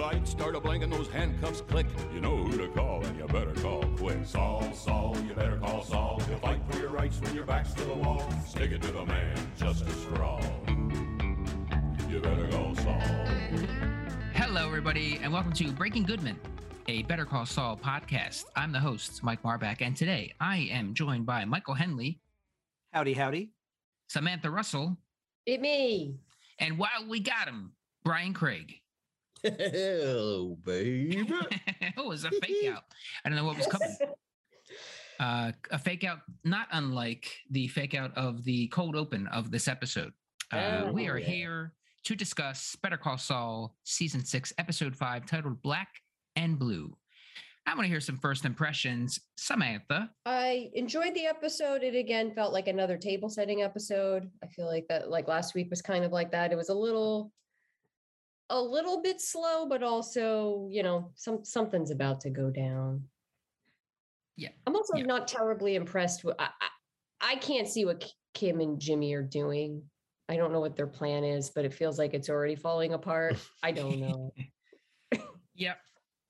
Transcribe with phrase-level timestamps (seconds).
[0.00, 1.86] lights start a blinking, those handcuffs click.
[2.14, 4.24] You know who to call, and you better call quick.
[4.24, 6.20] Saul, Saul, you better call Saul.
[6.28, 8.26] He'll fight for your rights when your back's to the wall.
[8.46, 10.42] Stick it to the man, Justice for all.
[12.08, 13.00] You better call Saul.
[14.32, 16.38] Hello, everybody, and welcome to Breaking Goodman,
[16.88, 18.44] a Better Call Saul podcast.
[18.56, 22.18] I'm the host, Mike Marbach, and today I am joined by Michael Henley,
[22.92, 23.50] Howdy, howdy.
[24.08, 24.96] Samantha Russell,
[25.46, 26.16] It me.
[26.58, 27.72] and while we got him,
[28.02, 28.74] Brian Craig.
[29.42, 31.30] Hello, babe.
[31.80, 32.84] it was a fake out.
[33.24, 33.96] I don't know what was coming.
[35.18, 39.68] Uh, a fake out, not unlike the fake out of the cold open of this
[39.68, 40.12] episode.
[40.52, 41.26] Uh, we Oh, are yeah.
[41.26, 41.72] here
[42.04, 45.88] to discuss Better Call Saul, season six, episode five, titled Black
[46.36, 46.96] and Blue.
[47.66, 49.20] I want to hear some first impressions.
[49.36, 50.10] Samantha.
[50.24, 51.82] I enjoyed the episode.
[51.82, 54.28] It again felt like another table setting episode.
[54.42, 56.52] I feel like that like last week was kind of like that.
[56.52, 57.32] It was a little
[58.50, 63.04] a little bit slow, but also, you know, some something's about to go down.
[64.36, 64.50] Yeah.
[64.66, 65.04] I'm also Yeah.
[65.04, 66.68] not terribly impressed with I, I
[67.32, 69.82] I can't see what Kim and Jimmy are doing.
[70.28, 73.36] I don't know what their plan is, but it feels like it's already falling apart.
[73.62, 74.32] I don't know.
[75.56, 75.78] Yep.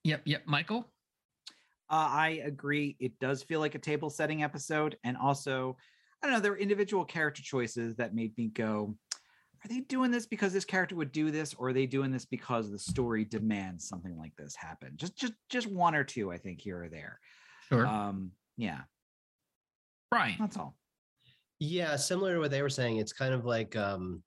[0.03, 0.23] Yep.
[0.25, 0.43] Yep.
[0.47, 0.93] Michael.
[1.89, 2.97] Uh, I agree.
[2.99, 4.97] It does feel like a table setting episode.
[5.05, 5.77] And also,
[6.21, 8.97] I don't know, there were individual character choices that made me go,
[9.65, 12.25] are they doing this because this character would do this, or are they doing this
[12.25, 14.93] because the story demands something like this happen?
[14.97, 17.19] Just just just one or two, I think, here or there.
[17.69, 17.87] Sure.
[17.87, 18.81] Um, yeah,
[20.11, 20.37] Brian.
[20.41, 20.77] that's all.
[21.59, 24.23] yeah, similar to what they were saying, it's kind of like um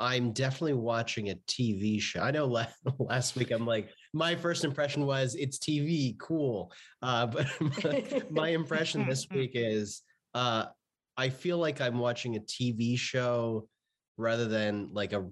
[0.00, 2.20] I'm definitely watching a TV show.
[2.22, 6.72] I know last, last week I'm like, my first impression was it's TV, cool.
[7.02, 10.02] Uh, but my, my impression this week is
[10.34, 10.64] uh,
[11.16, 13.68] I feel like I'm watching a TV show
[14.20, 15.26] rather than like a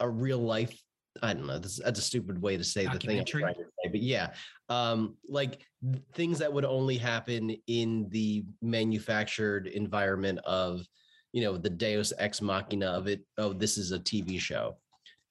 [0.00, 0.80] a real life.
[1.22, 1.58] I don't know.
[1.58, 3.40] This, that's a stupid way to say the thing I'm Documentary?
[3.40, 4.34] trying to say, but yeah,
[4.68, 10.86] um, like th- things that would only happen in the manufactured environment of,
[11.32, 13.22] you know, the Deus ex machina of it.
[13.38, 14.76] Oh, this is a TV show.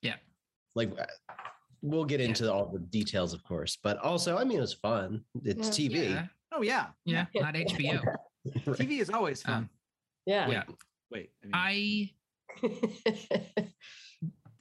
[0.01, 0.16] Yeah.
[0.74, 1.06] Like uh,
[1.84, 2.28] we'll get Yeah.
[2.28, 5.22] into all the details, of course, but also, I mean, it was fun.
[5.44, 5.88] It's Yeah.
[5.90, 6.09] TV.
[6.09, 6.25] Yeah.
[6.51, 7.25] Oh yeah, Yeah.
[7.35, 8.03] Not HBO.
[8.03, 8.78] Right.
[8.79, 9.53] TV is always fun.
[9.53, 9.69] Um,
[10.25, 10.50] yeah.
[10.50, 10.63] Yeah.
[11.12, 12.09] Wait, I mean, I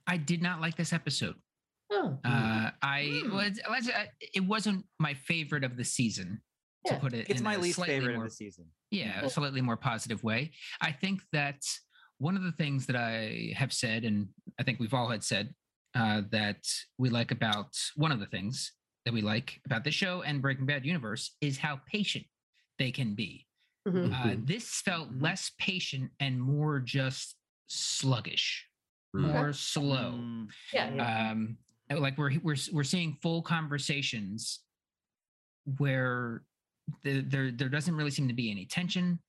[0.07, 1.37] I did not like this episode.
[1.91, 2.19] oh.
[2.25, 3.35] Uh, I Hmm.
[3.35, 6.43] was let's, uh, it wasn't my favorite of the season.
[6.87, 8.67] To put it, it's in my a least favorite more of the season.
[8.91, 10.53] yeah, a slightly more positive way.
[10.83, 11.63] I think that
[12.19, 14.29] one of the things that I have said, and
[14.59, 15.55] I think we've all had said,
[15.95, 16.59] uh, that
[16.99, 18.73] we like about one of the things
[19.07, 22.27] that we like about the show and Breaking Bad universe is how patient
[22.79, 23.47] they can be.
[23.89, 24.13] Mhm.
[24.13, 25.23] Uh, this felt Mhm.
[25.23, 28.67] less patient and more just sluggish,
[29.17, 29.33] Mm.
[29.33, 30.95] more slow Mm, Yeah.
[30.95, 31.31] yeah.
[31.31, 31.57] um
[31.91, 34.61] like we're we're we're seeing full conversations
[35.79, 36.43] where
[37.05, 39.21] the, there there doesn't really seem to be any tension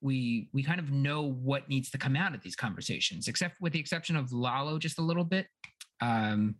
[0.00, 3.72] we we kind of know what needs to come out of these conversations except with
[3.74, 5.46] the exception of lalo just a little bit
[6.00, 6.54] um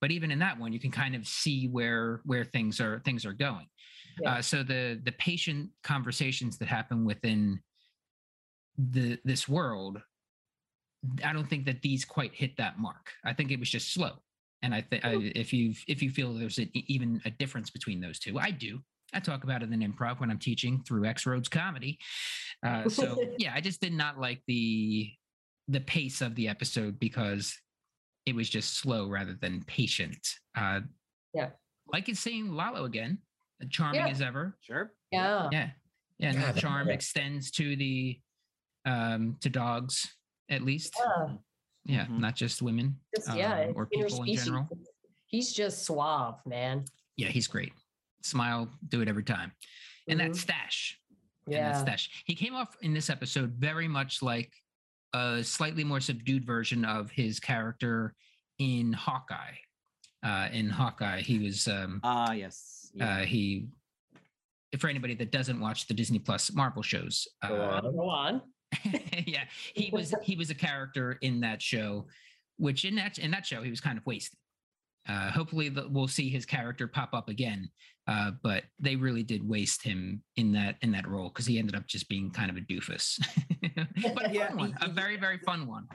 [0.00, 3.24] but even in that one you can kind of see where where things are things
[3.26, 3.66] are going
[4.20, 4.36] Yeah.
[4.38, 7.60] uh, so the the patient conversations that happen within
[8.78, 10.00] the this world
[11.24, 13.10] I don't think that these quite hit that mark.
[13.24, 14.12] I think it was just slow.
[14.62, 18.18] And I think if you if you feel there's a, even a difference between those
[18.18, 18.80] two, I do.
[19.12, 21.98] I talk about it in improv when I'm teaching through X Roads comedy.
[22.64, 25.10] Uh, so yeah, I just did not like the
[25.68, 27.56] the pace of the episode because
[28.26, 30.18] it was just slow rather than patient.
[30.56, 30.80] Uh,
[31.32, 31.50] Yeah.
[31.92, 33.18] like it's seeing Lalo again,
[33.70, 34.08] charming Yeah.
[34.08, 34.58] as ever.
[34.60, 34.92] sure.
[35.10, 35.48] Yeah.
[35.50, 35.70] Yeah,
[36.18, 38.20] yeah, and God, that that- charm extends to the
[38.84, 40.06] um to dogs
[40.50, 40.94] at least.
[40.98, 41.36] Yeah.
[41.86, 42.18] Yeah, Mhm.
[42.18, 43.68] not just women Just, yeah.
[43.68, 44.68] um, or it's people in general.
[45.26, 46.84] He's just suave, man.
[47.16, 47.72] Yeah, he's great.
[48.22, 49.52] Smile, do it every time.
[50.08, 50.36] And that Mhm.
[50.36, 51.00] stash.
[51.46, 51.80] And that Yeah.
[51.82, 52.22] stash.
[52.26, 54.52] He came off in this episode very much like
[55.14, 58.14] a slightly more subdued version of his character
[58.58, 59.56] in Hawkeye.
[60.22, 62.90] Uh, in Hawkeye, he was um, Ah, yes.
[62.94, 63.20] Yeah.
[63.20, 63.68] uh, he.
[64.78, 67.92] For anybody that doesn't watch the Disney Plus Marvel shows, Go uh, on.
[67.96, 68.52] Go on.
[69.26, 69.44] yeah,
[69.74, 72.06] he was he was a character in that show,
[72.58, 74.38] which in that in that show he was kind of wasted.
[75.08, 77.68] Uh, hopefully, the, we'll see his character pop up again,
[78.06, 81.74] uh, but they really did waste him in that in that role because he ended
[81.74, 83.18] up just being kind of a doofus.
[84.14, 85.88] but a Yeah, fun one, a very very fun one.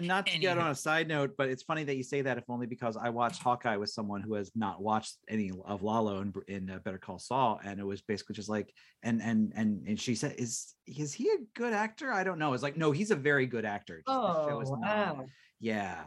[0.00, 2.44] Not to get on a side note, but it's funny that you say that, if
[2.48, 6.32] only because I watched Hawkeye with someone who has not watched any of Lalo in,
[6.46, 8.72] in uh, Better Call Saul, and it was basically just like,
[9.02, 12.12] and and and and she said, "Is is he a good actor?
[12.12, 13.96] I don't know." It's like, no, he's a very good actor.
[13.96, 15.26] just the show Oh, is not- wow.
[15.58, 16.04] yeah,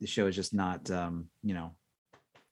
[0.00, 1.74] the show is just not, um, you know,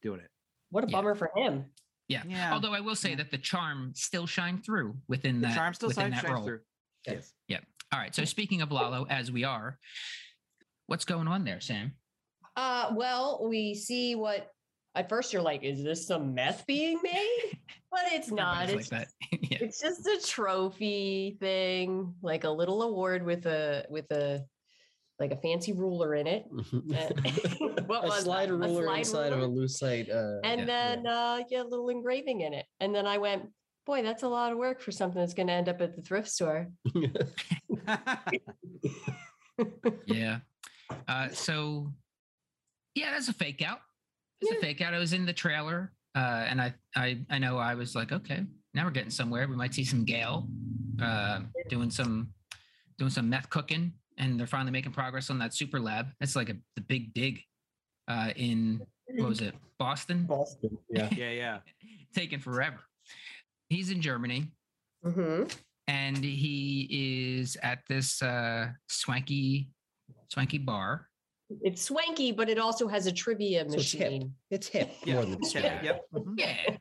[0.02, 0.30] doing it.
[0.70, 0.96] What a Yeah.
[0.96, 1.66] bummer for him.
[2.08, 2.22] Yeah.
[2.26, 2.52] Yeah.
[2.52, 3.16] Although I will say Yeah.
[3.16, 6.34] that the charm still shined through within The that charm still within shines, that shines
[6.34, 6.44] role.
[6.46, 6.60] through.
[7.06, 7.22] Good.
[7.48, 7.60] Yes.
[7.92, 8.14] All right.
[8.14, 9.78] So speaking of Lalo, as we are,
[10.88, 11.92] what's going on there, Sam?
[12.56, 14.50] Uh, well, we see what
[14.96, 17.58] at first you're like, is this some meth being made?
[17.90, 18.68] But it's not.
[18.68, 19.08] It's like that.
[19.50, 19.58] yeah.
[19.62, 24.44] it's just a trophy thing, like a little award with a with a
[25.18, 26.44] like a fancy ruler in it.
[27.86, 28.54] What a was slide that?
[28.54, 29.62] A ruler slide inside of a ruler?
[29.66, 30.10] lucite.
[30.14, 30.66] Uh, And Yeah.
[30.66, 32.66] then uh yeah, a little engraving in it.
[32.78, 33.48] And then I went,
[33.86, 36.28] boy, that's a lot of work for something that's gonna end up at the thrift
[36.28, 36.68] store.
[40.06, 40.40] Yeah.
[41.06, 41.92] Uh, so
[42.94, 43.80] yeah, that's a fake out.
[44.40, 44.58] It's Yeah.
[44.58, 44.94] a fake out.
[44.94, 48.44] I was in the trailer, uh, and I, I, I know I was like, okay,
[48.74, 49.46] now we're getting somewhere.
[49.48, 50.48] We might see some Gale
[51.00, 52.32] uh, doing some,
[52.98, 56.08] doing some meth cooking, and they're finally making progress on that super lab.
[56.20, 57.42] That's like a the big dig
[58.08, 58.80] uh, in
[59.16, 60.24] what was it, Boston?
[60.24, 60.76] Boston.
[60.90, 61.08] Yeah.
[61.16, 61.58] yeah, yeah.
[62.14, 62.78] Taking forever.
[63.68, 64.52] He's in Germany,
[65.04, 65.44] hmm
[65.88, 66.86] and he
[67.40, 69.70] is at this uh, swanky,
[70.28, 71.08] swanky bar.
[71.62, 74.00] It's swanky, but it also has a trivia So it's hip.
[74.12, 74.34] machine.
[74.50, 75.14] It's hip Yeah.
[75.14, 75.82] more than Yeah, swank.
[75.82, 76.02] Yep.
[76.14, 76.34] mhm.
[76.38, 76.76] Yeah.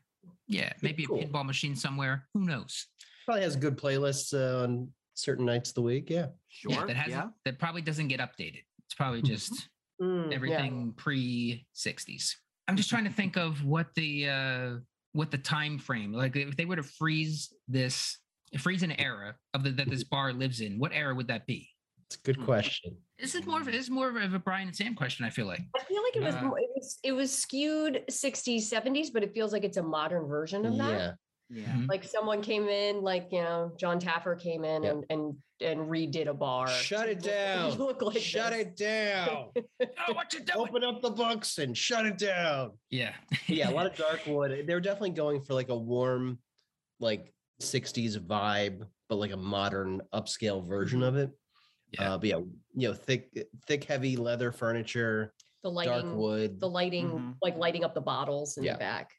[0.46, 0.72] Yeah.
[0.82, 1.20] Maybe Cool.
[1.20, 2.28] a pinball machine somewhere.
[2.34, 2.86] Who knows?
[3.24, 6.10] Probably has good playlists uh, on certain nights of the week.
[6.10, 6.28] Yeah.
[6.48, 6.72] Sure.
[6.72, 7.28] Yeah, that hasn't yeah.
[7.44, 8.62] that probably doesn't get updated.
[8.86, 9.68] It's probably just
[10.00, 10.34] Mm, yeah.
[10.36, 12.34] everything pre 60s.
[12.68, 14.76] I'm just trying to think of what the uh
[15.12, 18.16] what the time frame like if they were to freeze this
[18.58, 21.68] freeze an era of the that this bar lives in, what era would that be?
[22.08, 22.44] It's a good Hmm.
[22.46, 22.96] question.
[23.18, 25.44] This is more of this is more of a Brian and Sam question, I feel
[25.46, 25.60] like.
[25.76, 29.22] I feel like it was Uh, more- it was it was skewed 60s, 70s, but
[29.22, 30.90] it feels like it's a modern version of that.
[30.90, 31.12] Yeah.
[31.50, 31.66] Yeah.
[31.74, 31.88] Mhm.
[31.88, 34.90] Like someone came in, like you know, Jon Taffer came in Yeah.
[34.92, 36.68] and and and redid a bar.
[36.68, 37.70] Shut it look- down.
[37.78, 38.60] Look like shut this.
[38.60, 39.50] it down.
[40.08, 40.58] Oh, what you doing?
[40.68, 42.78] Open up the books and shut it down.
[42.88, 43.14] Yeah.
[43.48, 44.66] yeah, a lot of dark wood.
[44.66, 46.38] They're definitely going for like a warm,
[47.00, 51.30] like 60s vibe, but like a modern upscale version of it.
[51.92, 52.12] Yeah.
[52.14, 52.36] Uh, but yeah,
[52.74, 53.30] you know, thick,
[53.66, 55.32] thick, heavy leather furniture,
[55.62, 56.60] The dark lighting, wood.
[56.60, 57.34] the lighting, Mhm.
[57.42, 58.74] like lighting up the bottles in Yeah.
[58.74, 59.10] the back.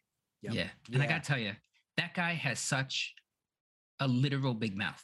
[0.44, 0.54] Yep.
[0.54, 0.69] Yeah.
[0.94, 1.54] And I gotta tell you,
[1.98, 3.13] that guy has such
[4.00, 5.04] a literal big mouth.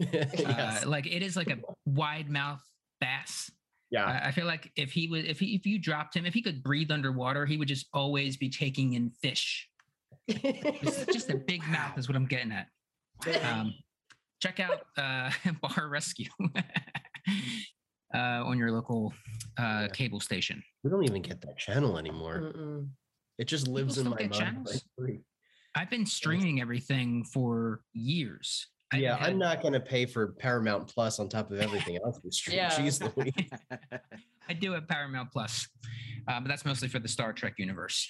[0.12, 0.84] Yes.
[0.84, 2.62] Uh, like it is like a wide mouth
[3.00, 3.50] bass.
[3.90, 4.04] yeah.
[4.06, 6.42] I, I feel like if he was, if he, if you dropped him, if he
[6.42, 9.68] could breathe underwater, he would just always be taking in fish.
[10.28, 12.68] Just a big mouth is what I'm getting at.
[13.44, 13.74] Um,
[14.40, 15.30] check out uh,
[15.62, 16.30] Bar Rescue
[18.14, 19.12] uh, on your local
[19.58, 20.62] uh, cable station.
[20.84, 22.52] we don't even get that channel anymore.
[22.54, 22.88] Mm-mm.
[23.38, 24.42] It just lives still in my get mind.
[24.66, 24.84] channels?
[25.74, 28.68] I've been streaming everything for years.
[28.92, 31.98] I Yeah, haven't I'm not going to pay for Paramount Plus on top of everything
[32.04, 32.20] else.
[32.22, 32.56] we stream.
[32.58, 32.70] Yeah.
[32.70, 33.32] Jeez Louise.
[34.48, 35.66] I do have Paramount Plus,
[36.28, 38.06] uh, but that's mostly for the Star Trek universe.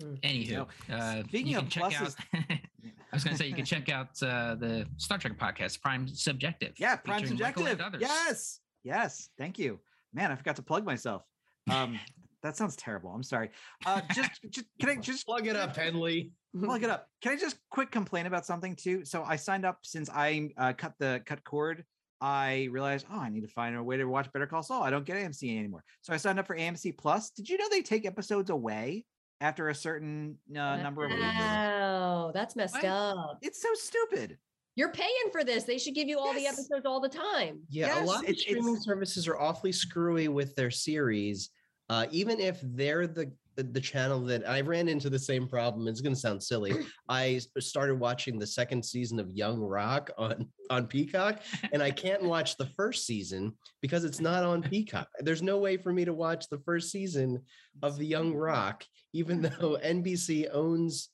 [0.00, 0.14] Hmm.
[0.22, 2.14] Anywho, know, uh, speaking you of can check out.
[2.34, 6.06] I was going to say you can check out uh, the Star Trek podcast, Prime
[6.06, 6.74] Subjective.
[6.78, 8.00] Yeah, Prime featuring Michael and Subjective.
[8.02, 8.60] Yes.
[8.86, 9.30] Yes.
[9.36, 9.80] Thank you.
[10.14, 11.22] Man, I forgot to plug myself.
[11.68, 11.98] Um,
[12.44, 13.10] that sounds terrible.
[13.10, 13.50] I'm sorry.
[13.84, 16.30] Uh, just, just can I just Plug it up, Henley.
[16.64, 17.08] plug it up?
[17.20, 19.04] Can I just quick complain about something too?
[19.04, 21.84] So I signed up since I uh, cut the cut cord.
[22.20, 24.84] I realized, oh, I need to find a way to watch Better Call Saul.
[24.84, 25.82] I don't get AMC anymore.
[26.00, 27.30] So I signed up for AMC Plus.
[27.30, 29.04] Did you know they take episodes away
[29.40, 31.22] after a certain uh, number of weeks?
[31.22, 32.84] Wow, that's messed What?
[32.84, 33.38] up.
[33.42, 34.38] It's so stupid.
[34.76, 35.64] You're paying for this.
[35.64, 37.60] They should give you all the episodes all the time.
[37.70, 41.50] Yeah, Yes, a lot of it's- streaming it's- services are awfully screwy with their series.
[41.88, 45.88] Uh, even if they're the the the channel that I ran into the same problem.
[45.88, 46.74] It's going to sound silly.
[47.08, 51.40] I started watching the second season of Young Rock on on Peacock,
[51.72, 55.08] and I can't watch the first season because it's not on Peacock.
[55.20, 57.40] There's no way for me to watch the first season
[57.82, 61.08] of the Young Rock, even though NBC owns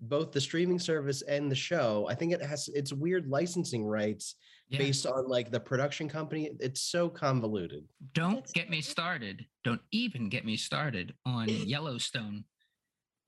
[0.00, 2.06] both the streaming service and the show.
[2.08, 4.34] I think it has it's weird licensing rights
[4.68, 4.78] Yeah.
[4.78, 6.50] based on like the production company.
[6.60, 7.84] It's so convoluted.
[8.14, 9.46] Don't get me started.
[9.64, 12.44] Don't even get me started on Yellowstone.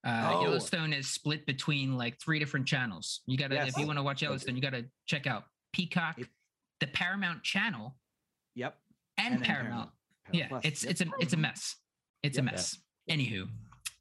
[0.06, 0.42] Uh, Oh.
[0.42, 3.20] Yellowstone is split between like three different channels.
[3.26, 6.28] You gotta, if you want to watch Yellowstone, you gotta check out Peacock, It-
[6.80, 7.96] the Paramount Channel,
[8.56, 8.76] Yep.
[9.16, 9.90] and, And Paramount.
[10.24, 10.64] Paramount Yeah, Plus.
[10.64, 10.90] it's Yep.
[10.90, 11.76] it's a it's a mess.
[12.22, 12.52] It's a Yep.
[12.52, 12.78] mess.
[13.08, 13.48] Anywho,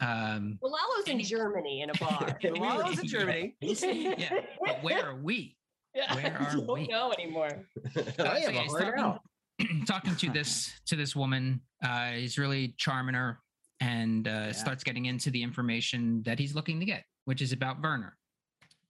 [0.04, 2.38] um, Well, Lalo's in Germany in a bar.
[2.42, 5.56] Yeah, While I was in Germany, yeah, but where are we?
[5.96, 6.88] Yeah, Where I are don't we?
[6.88, 7.50] know anymore.
[7.96, 9.22] I Uh, so have a he's talking, out.
[9.88, 11.62] talking to this to this woman.
[11.84, 13.40] Uh, he's really charming her
[13.80, 17.82] and uh, starts getting into the information that he's looking to get, which is about
[17.82, 18.16] Werner.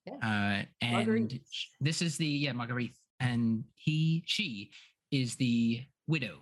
[0.06, 0.14] Yeah.
[0.22, 1.42] Uh, and Marguerite.
[1.82, 4.72] this is the yeah Marguerite, and he she
[5.12, 6.40] is the widow.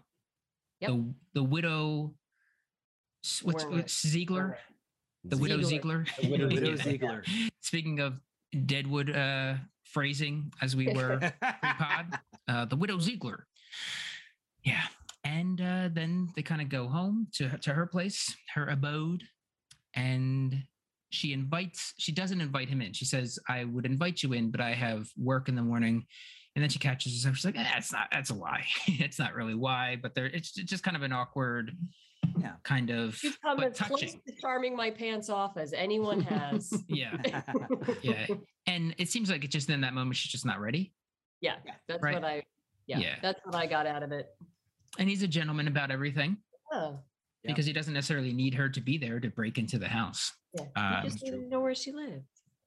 [0.82, 0.90] Yep.
[0.92, 2.14] The the widow.
[3.24, 3.78] S- What's Werner.
[3.78, 4.58] what's Ziegler?
[5.24, 6.06] The Widow Ziegler.
[6.06, 6.22] Ziegler.
[6.22, 7.24] The Widow Widow Ziegler.
[7.62, 8.20] Speaking of
[8.66, 13.46] Deadwood uh, phrasing, as we were pre-pod, uh, the Widow Ziegler.
[14.64, 14.82] Yeah,
[15.24, 19.24] and uh, then they kind of go home to her- to her place, her abode,
[19.96, 20.64] and
[21.12, 21.94] she invites.
[21.98, 22.94] She doesn't invite him in.
[22.94, 26.06] She says, "I would invite you in, but I have work in the morning."
[26.56, 27.38] And then she catches herself.
[27.38, 28.08] She's like, eh, "That's not.
[28.12, 28.66] That's a lie.
[28.88, 30.26] it's not really why, but there.
[30.26, 31.72] It's just kind of an awkward,
[32.42, 32.54] Yeah.
[32.64, 34.22] kind of, You've come but as close touching.
[34.28, 36.72] to charming my pants off as anyone has.
[36.88, 37.18] Yeah,
[38.02, 38.28] yeah.
[38.68, 40.94] And it seems like it's just in that moment she's just not ready.
[41.42, 41.56] yeah,
[41.88, 42.14] that's Right.
[42.16, 42.44] what I.
[42.88, 43.16] Yeah, Yeah.
[43.22, 44.28] that's what I got out of it.
[45.00, 46.38] And he's a gentleman about everything.
[46.72, 46.92] Yeah.
[47.44, 50.32] because he doesn't necessarily need her to be there to break into the house.
[50.54, 50.66] yeah.
[50.76, 52.26] Um, he just needed to know where she lived.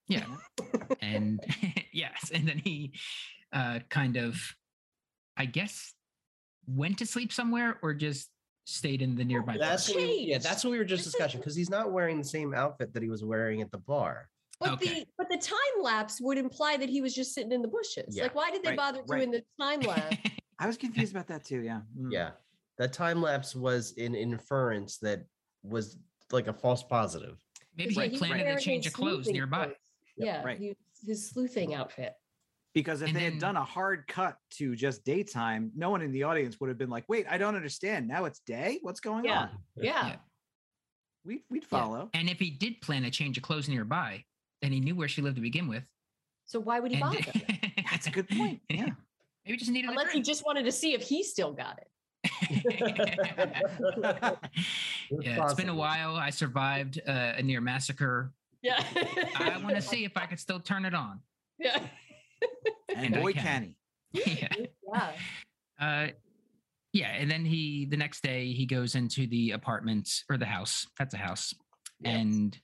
[0.08, 0.26] Yeah.
[1.00, 1.40] and
[1.92, 2.92] yes, and then he
[3.52, 4.40] uh kind of
[5.36, 5.94] I guess
[6.66, 8.30] went to sleep somewhere or just
[8.64, 9.98] stayed in the nearby That's park.
[9.98, 12.24] what we, yeah, that's what we were just This discussing because he's not wearing the
[12.24, 14.28] same outfit that he was wearing at the bar.
[14.60, 15.00] But Okay.
[15.00, 18.16] the but the time lapse would imply that he was just sitting in the bushes.
[18.16, 19.18] Yeah, Like, why did they right, bother right.
[19.18, 20.16] doing the time lapse?
[20.58, 21.60] I was confused about that too.
[21.60, 21.80] Yeah.
[21.98, 22.10] Mm.
[22.12, 22.30] Yeah,
[22.78, 25.24] that time lapse was an inference that
[25.62, 25.98] was
[26.32, 27.36] like a false positive.
[27.76, 28.30] Maybe Right, he right.
[28.30, 29.64] planted a change his of clothes nearby.
[29.64, 29.76] clothes.
[30.16, 30.58] Yeah, right.
[30.58, 32.14] he- his sleuthing outfit.
[32.74, 36.02] Because if And they then- had done a hard cut to just daytime, no one
[36.02, 38.08] in the audience would have been like, "Wait, I don't understand.
[38.08, 38.78] Now it's day.
[38.82, 39.42] What's going Yeah.
[39.42, 40.06] on?" Yeah.
[40.08, 40.16] Yeah.
[41.24, 41.68] We'd we'd Yeah.
[41.68, 42.10] follow.
[42.14, 44.24] And if he did plan a change of clothes nearby,
[44.60, 45.84] then he knew where she lived to begin with.
[46.46, 47.20] So why would he And bother?
[47.90, 48.60] That's a good point.
[48.68, 48.88] Yeah.
[49.46, 51.88] Maybe just needed Unless a he just wanted to see if he still got it.
[55.20, 56.16] yeah, it's been a while.
[56.16, 58.32] I survived uh, a near massacre.
[58.62, 58.82] Yeah.
[59.36, 61.20] I want to see if I could still turn it on.
[61.58, 61.86] Yeah.
[62.94, 63.42] And And I boy, can.
[63.42, 63.74] can
[64.12, 64.38] he.
[64.40, 64.48] yeah.
[64.92, 65.12] Yeah.
[65.80, 66.08] Uh,
[66.92, 70.86] yeah, and then he the next day he goes into the apartment or the house.
[70.98, 71.52] That's a house,
[72.00, 72.14] Yes.
[72.14, 72.58] and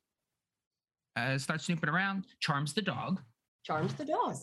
[1.17, 2.27] uh, starts snooping around.
[2.39, 3.21] Charms the dog.
[3.65, 4.37] Charms the dog.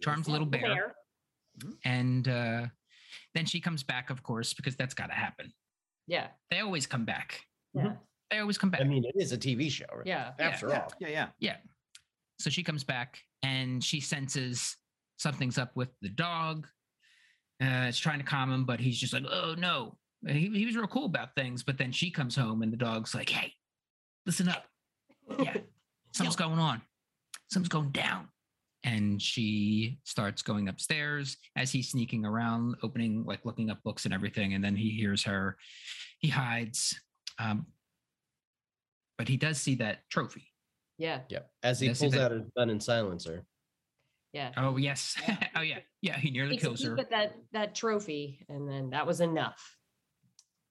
[0.00, 0.94] Charms little bear,
[1.84, 2.66] and uh,
[3.34, 5.52] then she comes back, of course, because that's got to happen.
[6.06, 6.28] Yeah.
[6.50, 7.40] They always come back.
[7.74, 7.94] Yeah.
[8.30, 8.80] They always come back.
[8.80, 9.86] I mean, it is a TV show.
[10.04, 10.32] Yeah.
[10.38, 10.80] After Yeah.
[10.82, 11.08] all, Yeah.
[11.08, 11.28] Yeah.
[11.40, 11.56] Yeah.
[12.38, 14.76] So she comes back and she senses
[15.16, 16.66] something's up with the dog.
[17.62, 19.96] Uh, it's trying to calm him, but he's just like, oh no.
[20.26, 23.14] He, he was real cool about things, but then she comes home and the dog's
[23.14, 23.52] like, hey,
[24.26, 24.64] listen up.
[25.38, 25.56] Yeah.
[26.12, 26.80] Something's going on.
[27.50, 28.28] Something's going down.
[28.84, 34.12] And she starts going upstairs as he's sneaking around, opening, like looking up books and
[34.12, 34.54] everything.
[34.54, 35.56] And then he hears her.
[36.18, 37.00] He hides.
[37.38, 37.66] Um,
[39.18, 40.51] but he does see that trophy.
[40.98, 41.20] Yeah.
[41.28, 41.40] yeah.
[41.62, 43.44] As he Yeah, see pulls that- out a gun and silencer.
[44.32, 44.52] Yeah.
[44.56, 45.16] Oh yes.
[45.28, 45.48] Yeah.
[45.56, 45.78] oh yeah.
[46.00, 46.16] Yeah.
[46.18, 47.00] He nearly Takes a kills peek her.
[47.00, 49.76] at that that trophy, and then that was enough.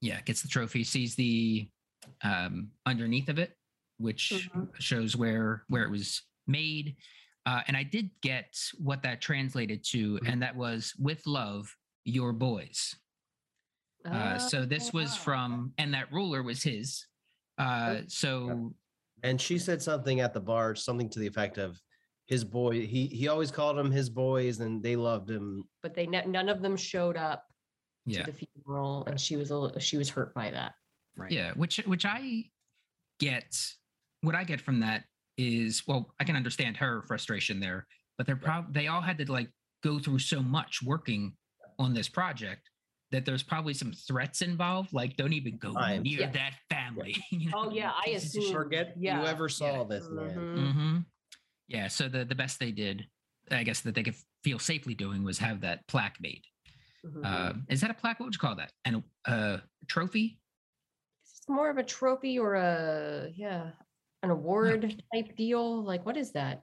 [0.00, 0.20] Yeah.
[0.22, 0.82] Gets the trophy.
[0.84, 1.68] Sees the
[2.22, 3.56] um, underneath of it,
[3.98, 4.68] which Mhm.
[4.80, 6.96] shows where where it was made.
[7.46, 10.28] Uh, and I did get what that translated to, Mhm.
[10.32, 12.96] and that was "with love, your boys."
[14.04, 15.20] Uh, so this was Oh.
[15.20, 17.06] from, and that ruler was his.
[17.58, 18.74] Uh, so
[19.22, 21.80] And she said something at the bar, something to the effect of
[22.26, 22.86] his boy.
[22.86, 25.64] He he always called them his boys, and they loved him.
[25.82, 27.44] but they ne- none of them showed up
[28.06, 30.72] yeah, to the funeral, and she was a little, she was hurt by that.
[31.16, 31.30] Right.
[31.30, 32.44] Yeah, which which I
[33.20, 33.54] get
[34.22, 35.04] what I get from that
[35.36, 37.86] is well, I can understand her frustration there,
[38.18, 39.50] but they're prob they all had to like
[39.82, 41.34] go through so much working
[41.78, 42.68] on this project
[43.12, 44.92] that there's probably some threats involved.
[44.92, 46.02] Like, don't even go Time.
[46.02, 46.30] near Yeah.
[46.32, 47.14] that family.
[47.30, 48.42] you Oh, yeah, I pieces of shit.
[48.42, 49.20] assume- Forget Yeah.
[49.20, 50.34] you ever saw this man.
[50.34, 50.72] Mhm.
[50.72, 50.98] hmm
[51.68, 51.88] Yeah.
[51.88, 53.06] So the the best they did,
[53.50, 56.42] I guess that they could feel safely doing was have that plaque made.
[57.06, 57.24] Mhm.
[57.24, 58.18] Uh, is that a plaque?
[58.18, 58.72] What would you call that?
[58.84, 60.40] And a uh, trophy?
[61.24, 63.72] it's more of a trophy or a yeah,
[64.22, 65.82] an award type deal.
[65.84, 66.62] Like what is that?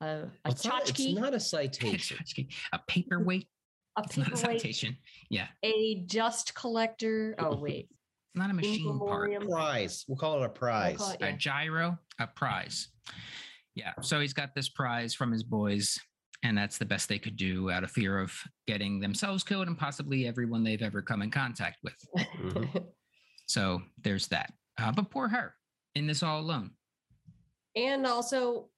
[0.00, 0.06] A,
[0.44, 2.18] a It's not, it's not a citation.
[2.72, 3.48] a paperweight.
[3.96, 4.96] A It's not a paperweight, citation.
[5.30, 5.48] Yeah.
[5.62, 7.34] a dust collector.
[7.38, 7.90] Oh wait, It's
[8.34, 9.48] not a machine part.
[9.48, 10.04] prize.
[10.08, 10.96] We'll call it a We'll prize.
[10.98, 12.88] call it- A gyro, a prize.
[13.74, 13.92] Yeah.
[14.02, 15.98] So he's got this prize from his boys,
[16.42, 18.32] and that's the best they could do out of fear of
[18.66, 21.96] getting themselves killed and possibly everyone they've ever come in contact with.
[22.16, 22.84] Mhm.
[23.46, 24.50] So there's that.
[24.78, 25.54] Uh, but poor her
[25.94, 26.70] in this all alone.
[27.76, 28.70] and also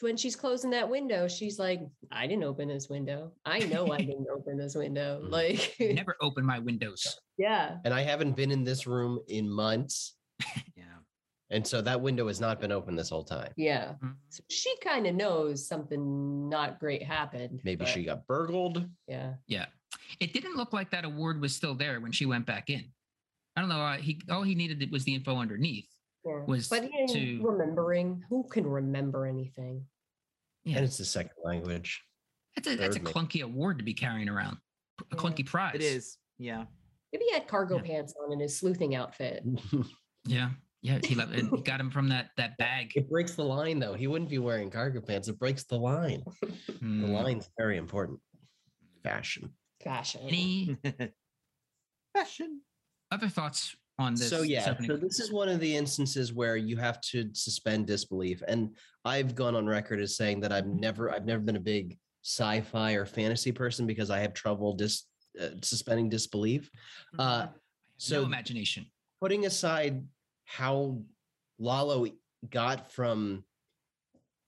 [0.00, 3.32] when she's closing that window, she's like, I didn't open this window.
[3.44, 5.22] I know I didn't open this window.
[5.24, 5.30] Mhm.
[5.30, 7.02] Like, Never open my windows.
[7.38, 7.76] yeah.
[7.84, 10.16] And I haven't been in this room in months.
[10.76, 10.84] Yeah.
[11.50, 13.52] And so that window has not been open this whole time.
[13.56, 13.92] Yeah.
[14.02, 14.14] Mhm.
[14.30, 17.60] So she kind of knows something not great happened.
[17.62, 18.88] Maybe but she got burgled.
[19.06, 19.34] Yeah.
[19.46, 19.66] Yeah.
[20.18, 22.84] It didn't look like that award was still there when she went back in.
[23.54, 23.80] I don't know.
[23.80, 25.86] Uh, he all he needed was the info underneath.
[26.24, 26.44] Yeah.
[26.46, 29.84] was but in to- remembering, who can remember anything?
[30.64, 30.76] Yeah.
[30.76, 32.02] And it's the second language.
[32.56, 34.56] That's a that's a clunky award to be carrying around.
[35.00, 35.18] A Yeah.
[35.18, 35.74] clunky prize.
[35.74, 36.16] It is.
[36.38, 36.64] Yeah.
[37.12, 37.82] Maybe he had cargo Yeah.
[37.82, 39.42] pants on in his sleuthing outfit.
[40.26, 40.50] Yeah.
[40.80, 41.00] Yeah.
[41.04, 42.92] He, left, and he got him from that that bag.
[42.96, 43.92] it breaks the line though.
[43.94, 45.28] He wouldn't be wearing cargo pants.
[45.28, 46.22] It breaks the line.
[46.40, 47.04] The Hmm.
[47.10, 48.20] line's very important.
[49.02, 49.52] Fashion.
[49.82, 50.22] Fashion.
[50.22, 50.78] Any
[52.14, 52.62] Fashion.
[53.10, 54.28] other thoughts on this?
[54.28, 54.90] so yeah, opening?
[54.90, 59.34] so this is one of the instances where you have to suspend disbelief, and I've
[59.34, 63.04] gone on record as saying that I've never, I've never been a big sci-fi or
[63.04, 65.04] fantasy person because I have trouble dis,
[65.40, 66.70] uh, suspending disbelief.
[67.18, 67.52] Uh, no
[67.98, 68.86] so imagination.
[69.20, 70.02] putting aside
[70.46, 71.00] how
[71.58, 72.06] Lalo
[72.50, 73.44] got from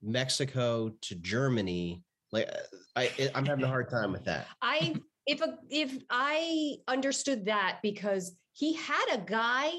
[0.03, 4.47] Mexico to Germany, like uh, I, I'm having a hard time with that.
[4.62, 9.71] I if a, if I understood that because he had a guy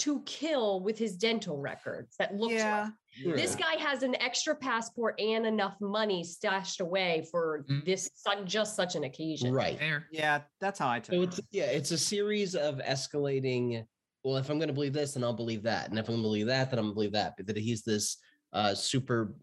[0.00, 2.88] to kill with his dental records that looked yeah.
[3.24, 7.84] like this guy has an extra passport and enough money stashed away for Mm.
[7.86, 9.52] this su- just such an occasion.
[9.54, 9.78] Right.
[9.78, 10.08] Fair.
[10.10, 10.40] Yeah.
[10.60, 11.24] That's how I took So it.
[11.24, 13.84] it's yeah, it's a series of escalating.
[14.24, 16.22] Well, if I'm going to believe this, then I'll believe that, and if I'm going
[16.22, 17.34] to believe that, then I'm going to believe that.
[17.36, 18.18] But that he's this
[18.52, 19.34] uh, super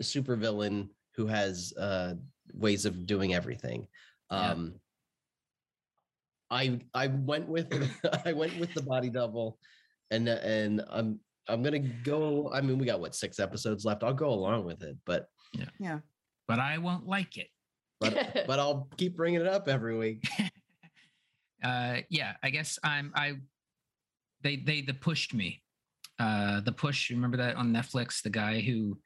[0.00, 2.14] super villain who has uh,
[2.54, 3.86] ways of doing everything.
[4.30, 4.54] Yeah.
[6.52, 7.66] I I went with
[8.26, 9.58] I went with the body double,
[10.10, 11.18] and and I'm
[11.48, 12.50] I'm gonna go.
[12.52, 14.04] I mean, we got what six episodes left.
[14.04, 15.98] I'll go along with it, but yeah, Yeah.
[16.46, 17.48] But I won't like it.
[17.98, 20.28] but but I'll keep bringing it up every week.
[21.62, 23.34] uh yeah i guess i'm i
[24.42, 25.62] they they the pushed me
[26.18, 28.98] uh the push remember that on netflix the guy who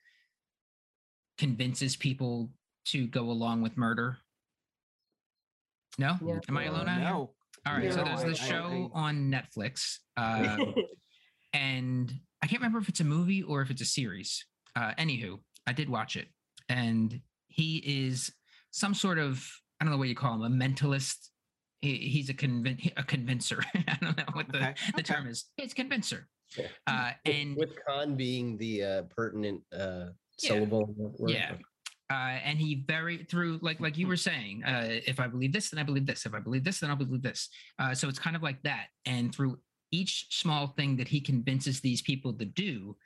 [1.36, 2.50] convinces people
[2.86, 4.16] to go along with murder
[5.98, 6.38] no Yeah.
[6.48, 7.34] am i alone Uh, out here no.
[7.66, 10.56] all right so there's I- this I- show I- on netflix uh,
[11.52, 12.12] and
[12.42, 14.44] I can't remember if it's a movie or if it's a series.
[14.76, 16.28] Uh, anywho, I did watch it,
[16.68, 17.18] and
[17.48, 18.30] he is
[18.70, 19.44] some sort of
[19.80, 21.30] I don't know what you call him, a mentalist.
[21.80, 23.62] He, he's a convin- a convincer.
[23.74, 25.02] I don't know what the, Okay, the okay.
[25.02, 25.46] term is.
[25.56, 26.28] It's convincer.
[26.56, 26.66] Yeah.
[26.86, 30.48] Uh, and with con being the uh, pertinent uh, Yeah.
[30.50, 30.94] syllable.
[31.18, 31.30] word.
[31.30, 31.54] Yeah.
[32.10, 35.70] Uh, and he very through like like you were saying uh, if i believe this
[35.70, 36.24] then i believe this.
[36.26, 37.48] If i believe this then i'll believe this.
[37.78, 38.86] Uh, so it's kind of like that.
[39.06, 39.58] And through
[39.92, 42.96] each small thing that he convinces these people to do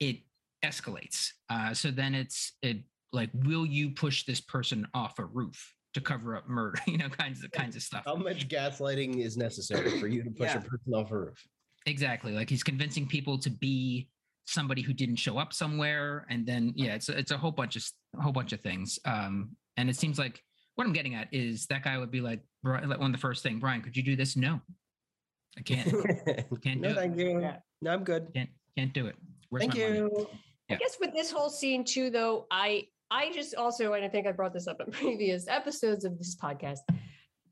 [0.00, 0.18] it
[0.64, 1.30] escalates.
[1.50, 2.78] Uh, so then it's it
[3.12, 6.78] like will you push this person off a roof to cover up murder?
[6.86, 8.02] You know kinds of kinds of stuff.
[8.06, 10.58] How much gaslighting is necessary for you to push Yeah.
[10.58, 11.46] a person off a roof?
[11.86, 12.32] exactly.
[12.32, 14.08] Like he's convincing people to be
[14.48, 17.76] somebody who didn't show up somewhere and then yeah it's a, it's a whole bunch
[17.76, 20.40] of s- a whole bunch of things um and it seems like
[20.76, 23.42] what i'm getting at is that guy would be like like one of the first
[23.42, 24.60] thing brian could you do this no
[25.58, 25.86] i can't
[26.62, 26.96] Can't no, do it.
[26.96, 27.40] thank you.
[27.40, 27.56] Yeah.
[27.82, 28.28] No, I'm good.
[28.34, 29.16] can't can't do it
[29.50, 30.26] where's thank you.
[30.68, 30.76] Yeah.
[30.76, 34.26] I guess with this whole scene too, though, I I just also, and I think
[34.26, 36.80] I brought this up in previous episodes of this podcast,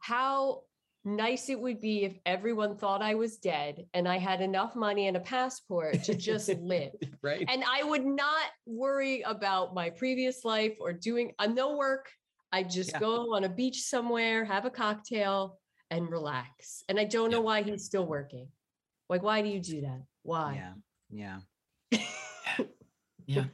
[0.00, 0.62] how
[1.06, 5.06] nice it would be if everyone thought I was dead and I had enough money
[5.06, 6.90] and a passport to just live.
[7.22, 7.44] Right.
[7.48, 12.10] And I would not worry about my previous life or doing uh, no work.
[12.52, 12.98] I just Yeah.
[12.98, 15.58] go on a beach somewhere, have a cocktail,
[15.90, 16.82] and relax.
[16.88, 18.48] And I don't know why he's still working.
[19.08, 20.02] Like, why do you do that?
[20.24, 20.54] Why?
[21.10, 21.38] Yeah.
[21.92, 22.00] Yeah.
[23.26, 23.44] yeah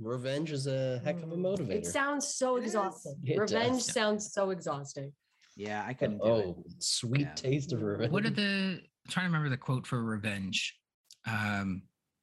[0.00, 1.40] Revenge is a heck of a Mm.
[1.42, 1.70] motivator.
[1.72, 2.64] It sounds so It is.
[2.66, 3.16] exhausting.
[3.36, 3.92] Revenge does.
[3.92, 5.12] sounds so exhausting.
[5.56, 5.84] Yeah.
[5.86, 6.28] I couldn't do it.
[6.30, 7.34] oh, sweet Yeah.
[7.34, 8.12] taste of revenge.
[8.12, 10.76] what are the I'm trying to remember the quote for revenge
[11.26, 11.82] um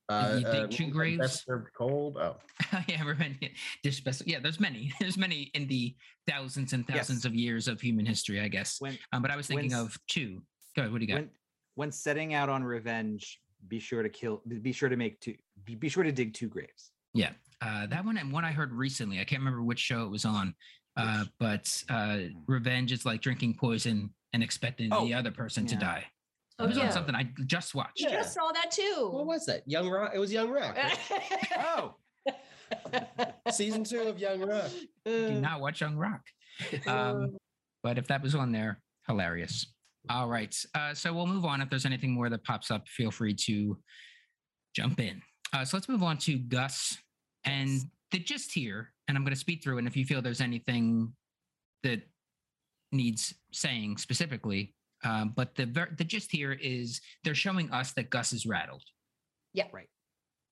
[0.10, 1.43] uh, you think uh, two best graves?
[1.46, 2.17] served cold?
[2.19, 2.36] Oh,
[2.88, 3.50] yeah revenge yeah,
[3.84, 5.96] there's spec- yeah there's many there's many in the
[6.28, 6.98] thousands and Yes.
[6.98, 9.80] thousands of years of human history i guess When um, but i was thinking when
[9.80, 10.41] of two
[10.76, 11.30] go ahead what do you got when
[11.76, 14.43] when setting out on revenge, be sure to kill.
[14.62, 15.34] Be sure to make two.
[15.65, 16.91] Be, be sure to dig two graves.
[17.15, 19.19] Yeah, uh, that one and one I heard recently.
[19.19, 20.54] I can't remember which show it was on,
[20.97, 25.75] uh, but uh, revenge is like drinking poison and expecting the Oh, other person to
[25.75, 26.06] die.
[26.60, 26.86] Oh, it was yeah.
[26.86, 27.99] on something I just watched.
[28.01, 28.12] Yeah.
[28.12, 29.10] Just saw that too.
[29.12, 29.63] what was that?
[29.65, 30.12] Young Rock.
[30.13, 30.75] It was Young Rock.
[30.77, 30.97] right?
[31.60, 31.95] Oh,
[33.51, 34.69] Season two of Young Rock.
[35.06, 36.21] Do not watch Young Rock.
[36.88, 37.36] Um,
[37.82, 39.65] but if that was on there, hilarious.
[40.10, 41.62] All right, uh, so we'll move on.
[41.62, 43.77] If there's anything more that pops up, feel free to
[44.75, 45.21] jump in.
[45.51, 46.97] Uh, so let's move on to Gus
[47.45, 48.92] and the gist here.
[49.07, 51.13] And I'm going to speed through, and if you feel there's anything
[51.83, 52.01] that
[52.91, 58.09] needs saying specifically, um, but the ver- the gist here is they're showing us that
[58.09, 58.83] Gus is rattled,
[59.53, 59.65] yeah.
[59.73, 59.89] right.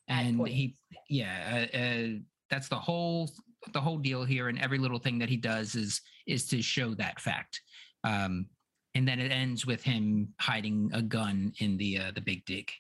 [0.09, 0.53] At and points.
[0.53, 0.75] he,
[1.09, 2.07] yeah, uh, uh,
[2.49, 3.31] that's the whole
[3.71, 6.93] the whole deal here, and every little thing that he does is is to show
[6.95, 7.61] that fact.
[8.03, 8.47] Um,
[8.93, 12.71] and then it ends with him hiding a gun in the uh, the big dig.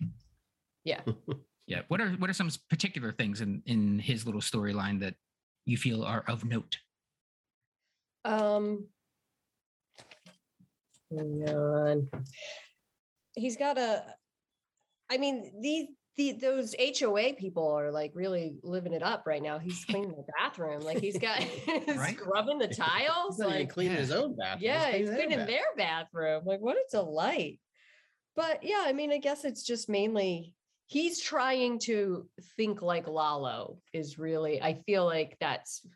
[0.83, 1.01] Yeah.
[1.67, 1.83] Yeah.
[1.87, 5.13] What are what are some particular things in in his little storyline that
[5.71, 6.77] you feel are of note?
[8.25, 8.85] Um,
[11.09, 12.09] hang on.
[13.35, 14.03] He's got a.
[15.09, 19.59] I mean, these the those HOA people are like really living it up right now.
[19.59, 21.37] He's cleaning the bathroom, like he's got
[21.85, 22.17] he's Right?
[22.17, 23.99] scrubbing the tiles, not even like cleaning yeah.
[24.01, 24.63] his own bathroom.
[24.63, 25.47] yeah, he's their cleaning bathroom.
[25.47, 26.41] their bathroom.
[26.45, 27.59] Like, what a delight.
[28.35, 30.53] But yeah, I mean, I guess it's just mainly
[30.91, 32.27] he's trying to
[32.57, 35.87] think like Lalo is really, I feel like that's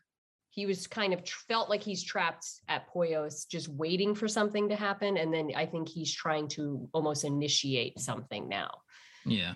[0.52, 4.76] he was kind of felt like he's trapped at Pollos, just waiting for something to
[4.78, 5.18] happen.
[5.18, 8.70] And then I think he's trying to almost initiate something now.
[9.26, 9.56] Yeah.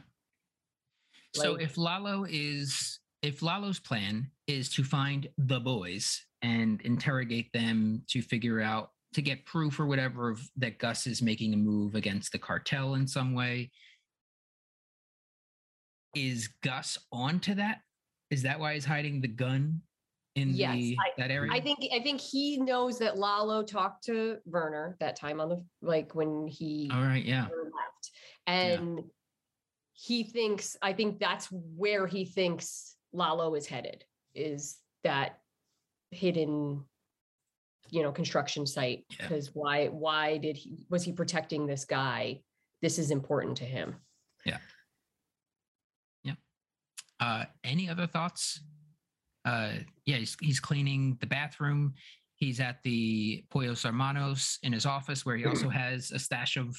[1.34, 8.04] So if Lalo is if Lalo's plan is to find the boys and interrogate them
[8.10, 11.96] to figure out to get proof or whatever of that Gus is making a move
[11.96, 13.72] against the cartel in some way,
[16.16, 17.80] is Gus onto that?
[18.30, 19.82] Is that why he's hiding the gun
[20.36, 21.52] in Yes, the that area?
[21.52, 25.64] I think I think he knows that Lalo talked to Werner that time on the
[25.82, 27.44] like when he All right, yeah.
[27.44, 28.12] left.
[28.48, 29.04] And
[29.94, 35.40] he thinks, I think that's where he thinks Lalo is headed, is that
[36.12, 36.86] hidden,
[37.90, 39.04] you know, construction site.
[39.10, 39.28] Yeah.
[39.28, 42.42] Because why, why did he, was he protecting this guy?
[42.82, 43.96] This is important to him.
[47.20, 48.62] Uh, any other thoughts?
[49.46, 49.74] Uh,
[50.06, 51.94] yeah, he's, he's cleaning the bathroom.
[52.36, 56.78] He's at the Pollos Hermanos in his office where he also has a stash of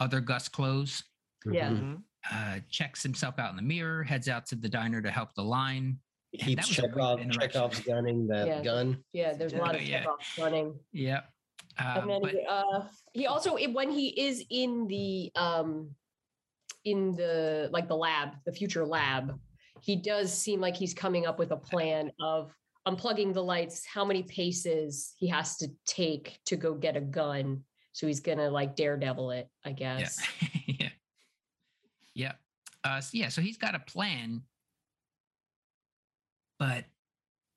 [0.00, 1.02] other Gus clothes.
[1.50, 1.70] Yeah.
[1.70, 2.02] Mhm.
[2.30, 5.42] Uh, checks himself out in the mirror, heads out to the diner to help the
[5.42, 5.98] line.
[6.32, 7.40] He And that keeps was a weird Chekhov.
[7.72, 8.62] Chekhov's gunning that Yeah.
[8.62, 9.04] gun.
[9.12, 10.02] Yeah, there's a lot of Yeah.
[10.02, 10.78] stuff running.
[10.92, 11.22] Yeah.
[11.78, 15.90] Uh, and then but he, uh, he also when he is in the um
[16.84, 19.38] in the like the lab the future lab
[19.84, 22.54] he does seem like he's coming up with a plan of
[22.88, 27.62] unplugging the lights how many paces he has to take to go get a gun
[27.92, 30.20] so he's gonna like daredevil it i guess
[30.66, 30.88] yeah.
[32.14, 32.32] Yeah.
[32.82, 33.28] Uh, so yeah.
[33.28, 34.42] So he's got a plan,
[36.58, 36.84] but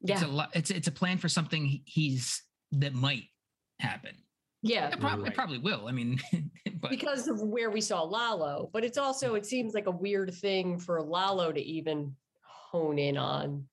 [0.02, 0.50] it's a lot.
[0.54, 3.26] It's it's a plan for something he's that might
[3.80, 4.16] happen.
[4.64, 5.88] Yeah It, prob- it probably will.
[5.88, 6.20] I mean,
[6.82, 10.34] but because of where we saw lalo but it's also it seems like a weird
[10.34, 13.68] thing for lalo to even hone in on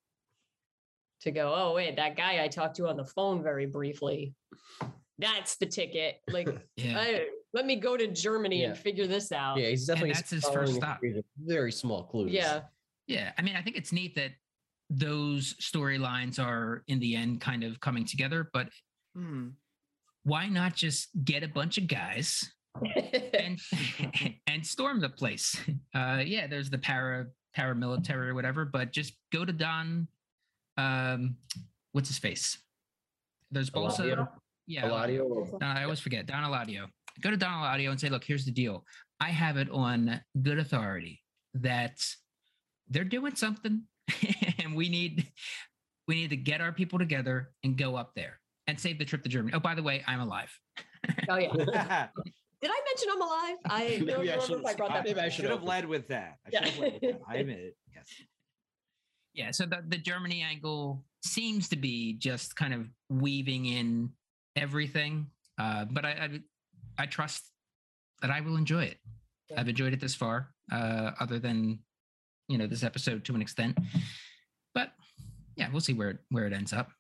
[1.20, 4.35] to go oh wait that guy i talked to on the phone very briefly
[5.18, 6.99] that's the ticket like yeah.
[6.99, 10.44] I, let me go to germany and figure this out Yeah, he's definitely that's his
[10.49, 11.01] first stop.
[11.38, 12.31] Very small clues.
[12.33, 12.62] yeah
[13.07, 14.33] Yeah, I mean, I think it's neat that
[14.90, 18.49] those storylines are in the end kind of coming together.
[18.53, 18.68] But
[19.14, 19.51] Hmm.
[20.25, 22.51] Why not just get a bunch of guys
[23.35, 23.61] and
[24.47, 25.57] and storm the place?
[25.95, 30.09] Uh, yeah, there's the para paramilitary or whatever, but just go to Don.
[30.77, 31.37] Um,
[31.93, 32.59] what's his face?
[33.51, 34.01] There's Bolsa.
[34.01, 34.29] Eladio?
[34.67, 36.87] Yeah, Eladio or- Don, I always forget Don Eladio.
[37.21, 38.85] Go to Don Eladio and say, look, here's the deal.
[39.21, 41.21] I have it on good authority
[41.55, 42.05] that
[42.89, 43.83] they're doing something,
[44.59, 45.29] and we need
[46.09, 49.22] we need to get our people together and go up there and save the trip
[49.22, 49.53] to Germany.
[49.55, 50.50] Oh, by the way, I'm alive.
[51.29, 51.48] oh yeah
[52.62, 55.05] did i mention i'm alive i don't Maybe I remember should- if i brought that
[55.05, 56.38] maybe I I should should have led with that.
[56.46, 56.64] I Yeah.
[56.64, 57.20] should have led with that.
[57.29, 57.77] I admit it.
[57.94, 58.07] Yes.
[59.35, 64.11] Yeah, so the, the Germany angle seems to be just kind of weaving in
[64.57, 65.27] everything.
[65.59, 66.40] Uh, but I, I
[67.03, 67.42] I trust
[68.22, 68.98] that I will enjoy it.
[69.50, 69.61] Yeah.
[69.61, 71.81] I've enjoyed it this far, uh, other than
[72.48, 73.77] you know this episode to an extent.
[74.72, 74.92] But
[75.57, 76.90] yeah, we'll see where it, where it ends up.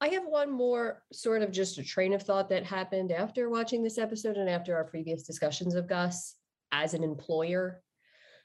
[0.00, 3.82] I have one more sort of just a train of thought that happened after watching
[3.82, 6.36] this episode and after our previous discussions of Gus
[6.70, 7.82] as an employer.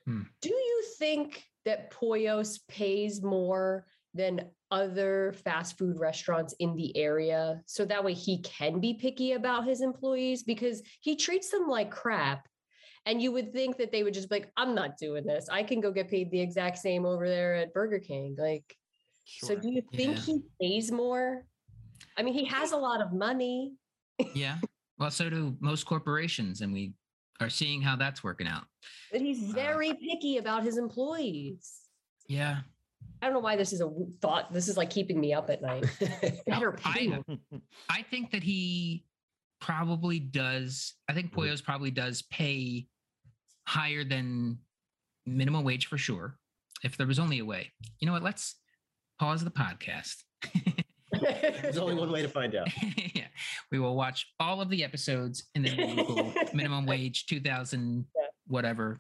[0.05, 0.23] Hmm.
[0.41, 7.61] Do you think that Pollos pays more than other fast food restaurants in the area
[7.67, 11.91] so that way he can be picky about his employees because he treats them like
[11.91, 12.47] crap?
[13.05, 15.49] And you would think that they would just be like, I'm not doing this.
[15.51, 18.35] I can go get paid the exact same over there at Burger King.
[18.39, 18.75] Like,
[19.25, 20.21] so do you think Yeah.
[20.23, 21.45] he pays more?
[22.17, 23.73] I mean, he has a lot of money.
[24.35, 24.57] Yeah.
[24.99, 26.93] well, so do most corporations, and we
[27.39, 28.65] are seeing how that's working out.
[29.11, 31.81] But he's Uh, very picky about his employees.
[32.27, 32.61] Yeah.
[33.21, 33.89] I don't know why this is a
[34.21, 34.53] thought.
[34.53, 35.85] This is like keeping me up at night.
[36.45, 37.39] Better pay I-
[37.89, 39.05] I think that he
[39.59, 40.93] probably does.
[41.09, 41.31] I think.
[41.33, 42.87] Pollos probably does pay
[43.67, 44.59] higher than
[45.25, 46.37] minimum wage for sure.
[46.83, 48.23] If there was only a way, you know what?
[48.23, 48.55] Let's
[49.19, 50.23] pause the podcast.
[51.61, 52.67] There's only one way to find out.
[53.15, 53.27] yeah,
[53.71, 58.21] we will watch all of the episodes and then will Google minimum wage 2000 Yeah.
[58.47, 58.99] whatever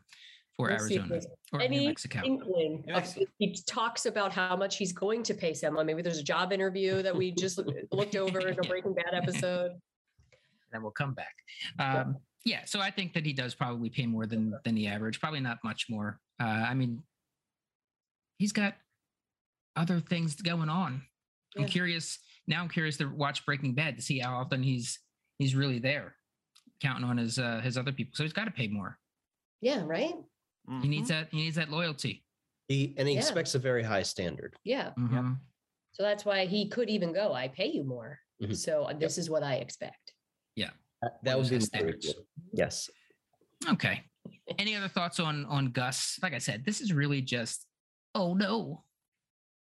[0.55, 1.19] for We'll Arizona
[1.51, 2.21] or New any Mexico.
[2.23, 2.83] inkling.
[2.85, 5.85] New of- he talks about how much he's going to pay someone.
[5.87, 7.59] Maybe there's a job interview that we just
[7.91, 9.71] looked over in a Breaking Bad episode.
[10.71, 11.33] then we'll come back.
[11.79, 15.19] Um, yeah, so I think that he does probably pay more than than the average.
[15.19, 16.19] Probably not much more.
[16.39, 17.01] Uh, I mean,
[18.37, 18.75] he's got
[19.75, 21.01] other things going on.
[21.57, 22.61] I'm curious now.
[22.61, 24.99] I'm curious to watch Breaking Bad to see how often he's
[25.37, 26.15] he's really there,
[26.81, 28.13] counting on his uh, his other people.
[28.15, 28.97] So he's got to pay more.
[29.61, 30.15] Yeah, right?
[30.81, 31.09] He needs Mhm.
[31.09, 31.27] that.
[31.31, 32.23] He needs that loyalty.
[32.67, 33.19] He and he Yeah.
[33.19, 34.55] expects a very high standard.
[34.63, 34.93] Yeah.
[34.97, 35.37] Mhm.
[35.91, 38.19] So that's why he could even go, I pay you more.
[38.41, 38.55] Mhm.
[38.55, 40.13] So uh, this is what I expect.
[40.55, 42.13] That, that Those would be are standards.
[42.53, 42.89] Yes.
[43.67, 44.05] Okay.
[44.57, 46.17] Any other thoughts on on Gus?
[46.23, 47.67] Like I said, this is really just,
[48.15, 48.85] oh no.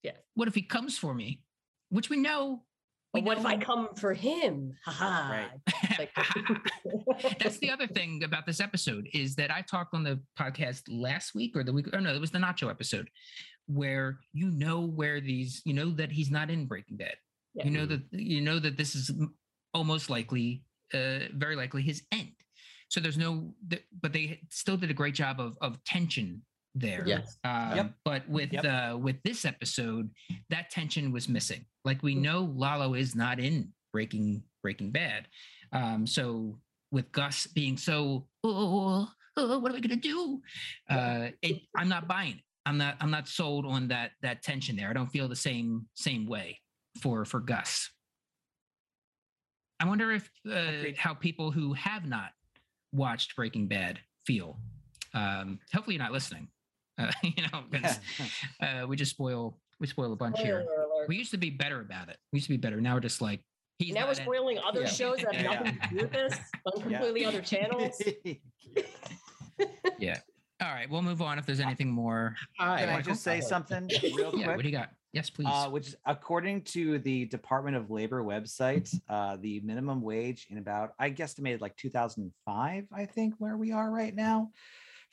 [0.05, 0.11] Yeah.
[0.35, 1.41] What if he comes for me?
[1.89, 2.61] Which we know.
[3.15, 4.73] We what if I come for him?
[4.85, 5.31] Haha.
[5.31, 6.09] Right.
[7.39, 11.33] That's the other thing about this episode is that I talked on the podcast last
[11.33, 13.09] week or the week, or no, it was the Nacho episode,
[13.65, 17.15] where you know where these, you know that he's not in Breaking Bad.
[17.55, 17.65] Yeah.
[17.65, 19.11] You know that you know that this is
[19.73, 20.61] almost likely,
[20.93, 22.33] uh, very likely his end.
[22.89, 23.55] So there's no,
[24.01, 26.43] but they still did a great job of of tension
[26.75, 27.03] there.
[27.07, 27.37] Yes.
[27.43, 27.93] Um, Yep.
[28.03, 28.65] But with Yep.
[28.65, 30.09] uh, with this episode,
[30.49, 31.65] that tension was missing.
[31.83, 32.21] Like we Mm.
[32.21, 35.27] know Lalo is not in Breaking Breaking Bad.
[35.71, 36.59] Um, so
[36.91, 40.41] with Gus being so, oh, oh, what are we gonna do?
[40.89, 42.41] Uh, it, I'm not buying it.
[42.67, 42.97] I'm not.
[42.99, 44.89] I'm not sold on that that tension there.
[44.89, 46.59] I don't feel the same same way
[47.01, 47.91] for for Gus.
[49.79, 52.31] I wonder if uh, how people who have not
[52.91, 54.59] watched Breaking Bad feel.
[55.13, 56.47] Um, hopefully, you're not listening.
[56.97, 57.99] Uh, you know, 'cause,
[58.61, 58.83] Yeah.
[58.83, 60.59] uh, we just spoil we spoil a bunch here.
[60.61, 61.09] Alert.
[61.09, 62.17] We used to be better about it.
[62.31, 62.79] We used to be better.
[62.79, 63.41] Now we're just like
[63.77, 64.87] he's now we're not in- spoiling other Yeah.
[64.87, 66.33] shows that have nothing to do with this
[66.65, 66.97] on Yeah.
[66.99, 68.01] completely other channels.
[69.99, 70.19] Yeah.
[70.61, 72.33] All right, we'll move on if there's anything more.
[72.57, 72.79] Hi.
[72.79, 74.41] Can I just say something real quick?
[74.41, 74.89] Yeah, what do you got?
[75.11, 75.47] Yes, please.
[75.49, 80.91] Uh, which, according to the Department of Labor website, uh, the minimum wage in about,
[80.97, 84.51] I guesstimated like 2005, I think, where we are right now,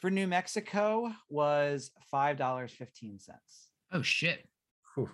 [0.02, 3.20] for New Mexico was $5.15.
[3.92, 4.44] oh shit.
[4.96, 5.08] Whew.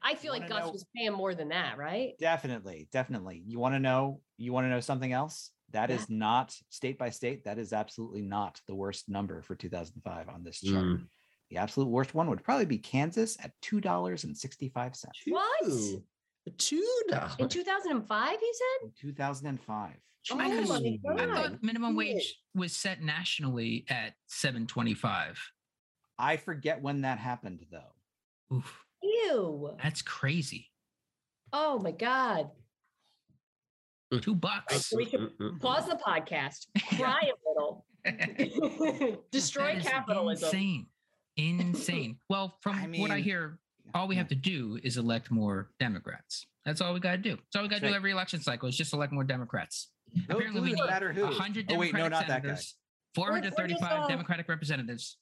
[0.00, 2.12] I feel like Gus know- was paying more than that, right?
[2.20, 3.42] Definitely, definitely.
[3.44, 4.20] You want to know?
[4.38, 5.50] You want to know something else?
[5.72, 5.96] That Yeah.
[5.96, 7.44] is not state by state.
[7.44, 10.84] That is absolutely not the worst number for 2005 on this chart.
[10.84, 11.06] Mm.
[11.50, 15.18] The absolute worst one would probably be Kansas at two dollars and sixty-five cents.
[15.26, 15.64] What?
[16.58, 16.82] Two.
[17.08, 18.86] Two In 2005, You said?
[18.86, 19.92] In 2005.
[20.30, 25.40] Oh I my thought- I thought minimum wage was set nationally at 725.
[26.18, 28.56] I forget when that happened though.
[28.56, 29.76] Oof, Ew.
[29.82, 30.70] that's crazy.
[31.52, 32.50] Oh my God.
[34.20, 34.92] Two bucks.
[34.94, 36.66] We should Pause the podcast,
[36.98, 37.86] cry a little,
[39.32, 40.46] destroy That is capitalism.
[40.46, 40.86] Insane.
[41.36, 42.18] Insane.
[42.28, 43.58] Well, from I what I hear,
[43.94, 46.46] all we have to do is elect more Democrats.
[46.64, 47.30] That's all we got to do.
[47.36, 49.90] That's all we got to do every election cycle is just elect more Democrats.
[50.28, 51.22] No Apparently, we clue, need no matter who.
[51.24, 52.48] 100 Oh wait, Democratic no, not that guy.
[52.50, 52.76] senators,
[53.14, 55.16] 435 uh, Democratic representatives,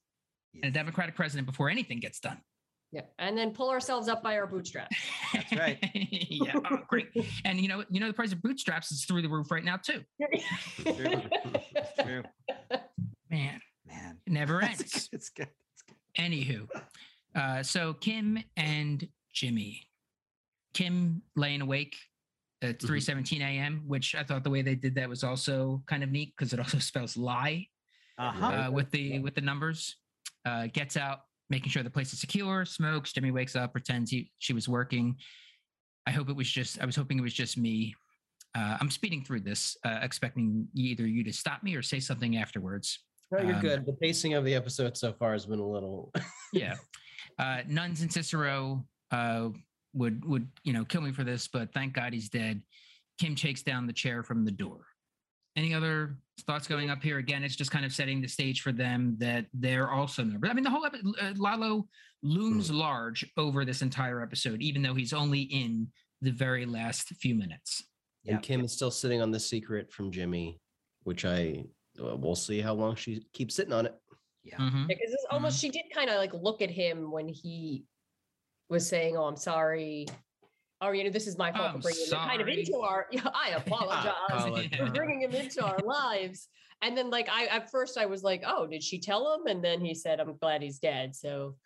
[0.55, 2.39] and a Democratic president before anything gets done.
[2.93, 4.97] Yeah, and then pull ourselves up by our bootstraps.
[5.33, 5.79] That's right.
[5.95, 6.55] yeah.
[6.71, 7.07] Oh, great.
[7.45, 9.77] And you know, you know, the price of bootstraps is through the roof right now
[9.77, 10.01] too.
[10.83, 11.23] True.
[12.03, 12.23] True.
[13.31, 14.19] Man, Man.
[14.27, 14.79] it never ends.
[14.83, 15.49] good, It's good.
[15.73, 15.97] It's good.
[16.19, 16.67] Anywho,
[17.35, 19.87] uh, so Kim and Jimmy,
[20.75, 21.97] Kim laying awake
[22.63, 22.87] at Mhm.
[22.87, 26.11] 3 17 a.m., which I thought the way they did that was also kind of
[26.11, 27.67] neat because it also spells lie
[28.19, 28.47] Uh-huh.
[28.47, 29.97] uh, with the with the numbers.
[30.47, 32.65] Uh, gets out, making sure the place is secure.
[32.65, 33.13] Smokes.
[33.13, 35.17] Jimmy wakes up, pretends he she was working.
[36.07, 36.81] I hope it was just.
[36.81, 37.95] I was hoping it was just me.
[38.55, 42.37] Uh, I'm speeding through this, uh, expecting either you to stop me or say something
[42.37, 42.99] afterwards.
[43.31, 43.87] No, you're Um, good.
[43.87, 46.11] The pacing of the episode so far has been a little.
[46.53, 46.75] yeah
[47.39, 49.49] uh nuns and cicero uh
[49.95, 52.63] would would you know kill me for this but thank god he's dead.
[53.19, 54.81] Kim takes down the chair from the door.
[55.57, 57.19] Any other thoughts going up here?
[57.19, 60.55] Again it's just kind of setting the stage for them that they're also numbered i
[60.55, 61.87] mean the whole epi- uh, lalo
[62.23, 65.89] looms large over this entire episode even though he's only in
[66.23, 67.85] the very last few minutes.
[68.25, 68.35] Yeah.
[68.35, 70.61] And Kim is still sitting on the secret from Jimmy,
[71.05, 71.65] which I
[72.03, 73.95] uh, we'll see how long she keeps sitting on it.
[74.43, 74.57] Yeah.
[74.57, 74.89] Mhm.
[74.89, 77.85] Because it's almost she did kind of like look at him when he
[78.69, 80.07] was saying, "Oh, I'm sorry,"
[80.81, 83.07] or you know, this is my fault I'm for bringing him kind of into our.
[83.13, 84.71] Yeah, I apologize apologize.
[84.79, 86.49] for bringing him into our lives.
[86.83, 89.63] And then, like, I at first I was like, "Oh, did she tell him?" And
[89.63, 91.57] then he said, "I'm glad he's dead." So,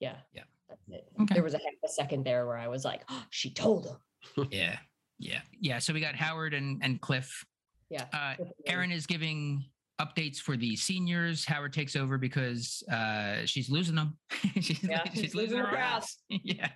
[0.00, 0.42] yeah, Yeah.
[0.68, 1.08] that's it.
[1.20, 1.34] Okay.
[1.34, 4.48] There was a half a second there where I was like, oh, "She told him."
[4.50, 4.78] yeah
[5.18, 7.44] yeah yeah so we got howard and and cliff
[7.90, 8.06] Yeah.
[8.12, 8.34] uh
[8.66, 9.64] Erin is giving
[10.00, 11.44] updates for the seniors.
[11.44, 14.16] Howard takes over because uh, she's losing them.
[14.60, 16.16] she's, Yeah, she's losing her ass.
[16.28, 16.68] yeah,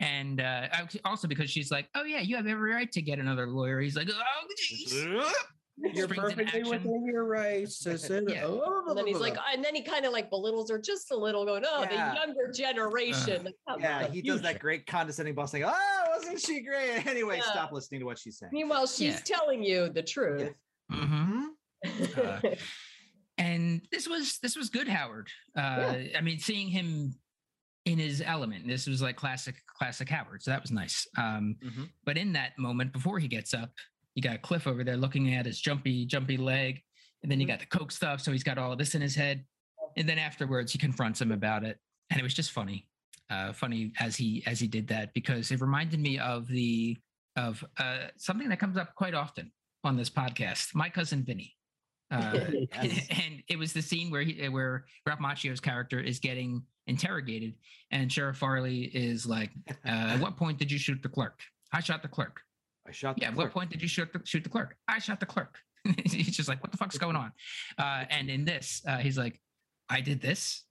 [0.00, 0.68] and uh,
[1.04, 3.96] also because she's like, "Oh yeah, you have every right to get another lawyer." He's
[3.96, 5.32] like, "Oh, jeez."
[5.92, 8.46] You're perfectly within your rights to say that- Yeah.
[8.88, 11.44] And then he's like, and then he kind of like belittles her just a little,
[11.44, 12.10] going, "Oh, Yeah.
[12.12, 14.12] the younger generation." Like, come Yeah, on.
[14.12, 15.64] he does that great condescending boss thing.
[15.66, 17.06] Oh, wasn't she great?
[17.06, 17.50] Anyway, Yeah.
[17.52, 18.52] stop listening to what she's saying.
[18.54, 19.36] Meanwhile, she's Yeah.
[19.36, 20.54] telling you the truth.
[20.90, 21.48] Mhm.
[22.16, 22.40] Uh,
[23.38, 25.28] and this was this was good howard.
[25.56, 27.14] Uh i mean seeing him
[27.84, 31.06] in his element this was like classic classic howard so that was nice.
[31.18, 31.88] Um Mhm.
[32.04, 33.70] but in that moment before he gets up
[34.14, 36.82] you got cliff over there looking at his jumpy jumpy leg
[37.22, 37.50] and then you Mhm.
[37.50, 39.44] got the coke stuff so he's got all of this in his head.
[39.98, 41.78] And then afterwards he confronts him about it
[42.10, 42.88] and it was just funny
[43.30, 46.96] uh funny as he as he did that because it reminded me of the
[47.36, 49.52] of uh something that comes up quite often
[49.84, 51.54] on this podcast my cousin vinny
[52.10, 52.38] uh,
[52.82, 53.06] Yes.
[53.10, 57.54] and it was the scene where he where Ralph Macchio's character is getting interrogated,
[57.90, 59.50] and Sheriff Farley is like,
[59.84, 61.40] uh, "At what point did you shoot the clerk?
[61.72, 62.40] I shot the clerk.
[62.86, 63.16] I shot.
[63.16, 63.28] the Yeah.
[63.30, 64.76] At what point did you shoot the, shoot the clerk?
[64.88, 65.58] I shot the clerk."
[66.04, 67.32] he's just like, "What the fuck's going on?"
[67.78, 69.40] Uh, and in this, uh, he's like,
[69.88, 70.64] "I did this.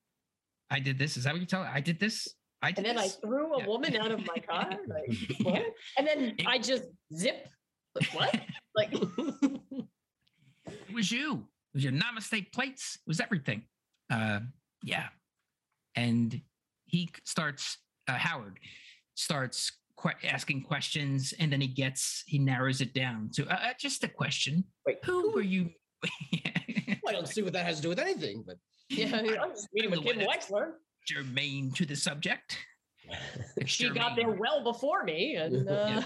[0.70, 1.16] I did this.
[1.18, 1.62] Is that what you tell?
[1.62, 2.28] I did this.
[2.62, 3.68] I did And then I threw a Yeah.
[3.68, 4.70] woman out of my car.
[4.88, 5.62] Like, Yeah.
[5.98, 7.48] And then It- I just zip.
[7.94, 8.42] Like, What?
[8.76, 8.94] Like,
[10.96, 11.48] was you.
[11.74, 12.96] It was your namaste plates.
[12.96, 13.64] It was everything.
[14.12, 14.40] Uh,
[14.84, 15.08] yeah.
[15.96, 16.42] And
[16.86, 17.78] he starts,
[18.08, 18.60] uh, Howard
[19.16, 23.74] starts que- asking questions and then he gets, he narrows it down to uh, uh,
[23.80, 24.64] just a question.
[24.86, 25.70] Wait, Who were you?
[27.08, 28.58] I don't see what that has to do with anything, but
[28.90, 30.74] yeah, I'm just meeting with Kim Wexler.
[31.08, 32.58] Germane to the subject.
[33.66, 36.02] She got there well before me, and uh,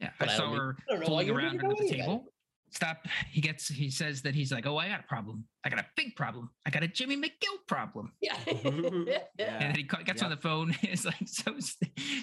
[0.00, 2.32] Yeah, But I saw her I don't know why fooling around under the table.
[2.70, 3.06] Stop.
[3.30, 3.68] He gets.
[3.68, 5.44] He says that he's like, "Oh, I got a problem.
[5.64, 6.50] I got a big problem.
[6.66, 8.36] I got a Jimmy McGill problem." yeah.
[8.46, 9.18] Yeah.
[9.38, 10.74] And then he ca- gets on the phone.
[10.82, 11.54] It's like so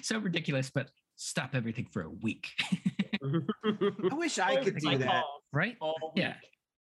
[0.01, 0.69] so ridiculous.
[0.69, 2.49] But stop everything for a week,
[3.23, 5.07] I wish I could do that.
[5.07, 5.75] call right?
[5.81, 6.35] all Yeah.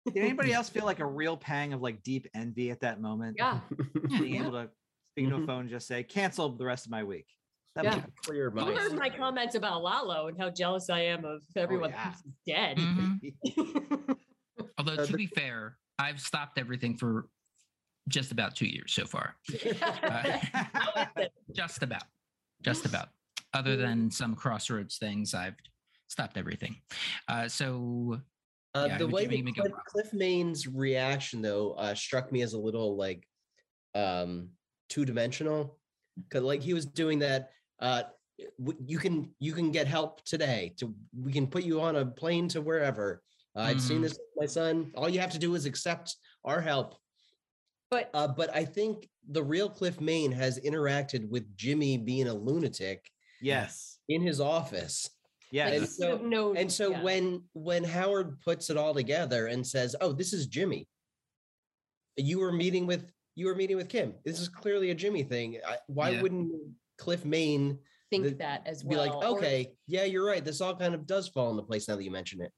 [0.05, 3.35] Did anybody else feel like a real pang of like deep envy at that moment?
[3.37, 3.59] Yeah.
[4.17, 4.67] Being able to mm-hmm.
[5.13, 7.27] speak to a phone, just say, cancel the rest of my week.
[7.75, 7.95] That Yeah.
[7.95, 11.91] would- Clear You heard my comments about Lalo and how jealous I am of everyone
[11.91, 12.11] yeah.
[12.11, 12.77] who's dead.
[12.77, 13.19] Mhm.
[14.77, 17.29] Although Uh, to be fair, I've stopped everything for
[18.07, 19.35] just about two years so far.
[19.51, 21.33] Uh, How is it?
[21.55, 22.03] just about,
[22.61, 23.09] just about.
[23.53, 25.55] Other than some crossroads things, I've
[26.07, 26.81] stopped everything.
[27.27, 28.21] Uh, so
[28.73, 29.81] Uh, Yeah, the way Jimmy that Cliff, problem.
[29.87, 33.27] Cliff Main's reaction though uh, struck me as a little like
[33.95, 34.49] um,
[34.89, 35.79] two dimensional
[36.23, 37.51] because like he was doing that.
[37.79, 38.03] Uh,
[38.85, 40.73] you can you can get help today.
[40.77, 43.23] To we can put you on a plane to wherever.
[43.55, 44.03] Uh, I've seen Mhm.
[44.03, 44.91] this with my son.
[44.95, 46.95] All you have to do is accept our help.
[47.89, 52.33] But Uh, but I think the real Cliff Main has interacted with Jimmy being a
[52.33, 53.09] lunatic
[53.41, 53.99] yes.
[54.07, 55.09] in his office.
[55.49, 57.01] yeah and so- would have known- And so yeah.
[57.01, 60.89] when when Howard puts it all together and says, "Oh, this is Jimmy,"
[62.17, 64.15] you were meeting with you were meeting with Kim.
[64.25, 65.61] This is clearly a Jimmy thing.
[65.65, 66.21] I, why Yeah.
[66.21, 66.51] wouldn't
[66.97, 67.79] Cliff Main
[68.09, 68.89] think the- that as well.
[69.05, 69.19] be well.
[69.19, 70.43] like, or- "Okay, yeah, you're right.
[70.43, 72.51] This all kind of does fall into place now that you mention it."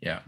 [0.00, 0.20] yeah,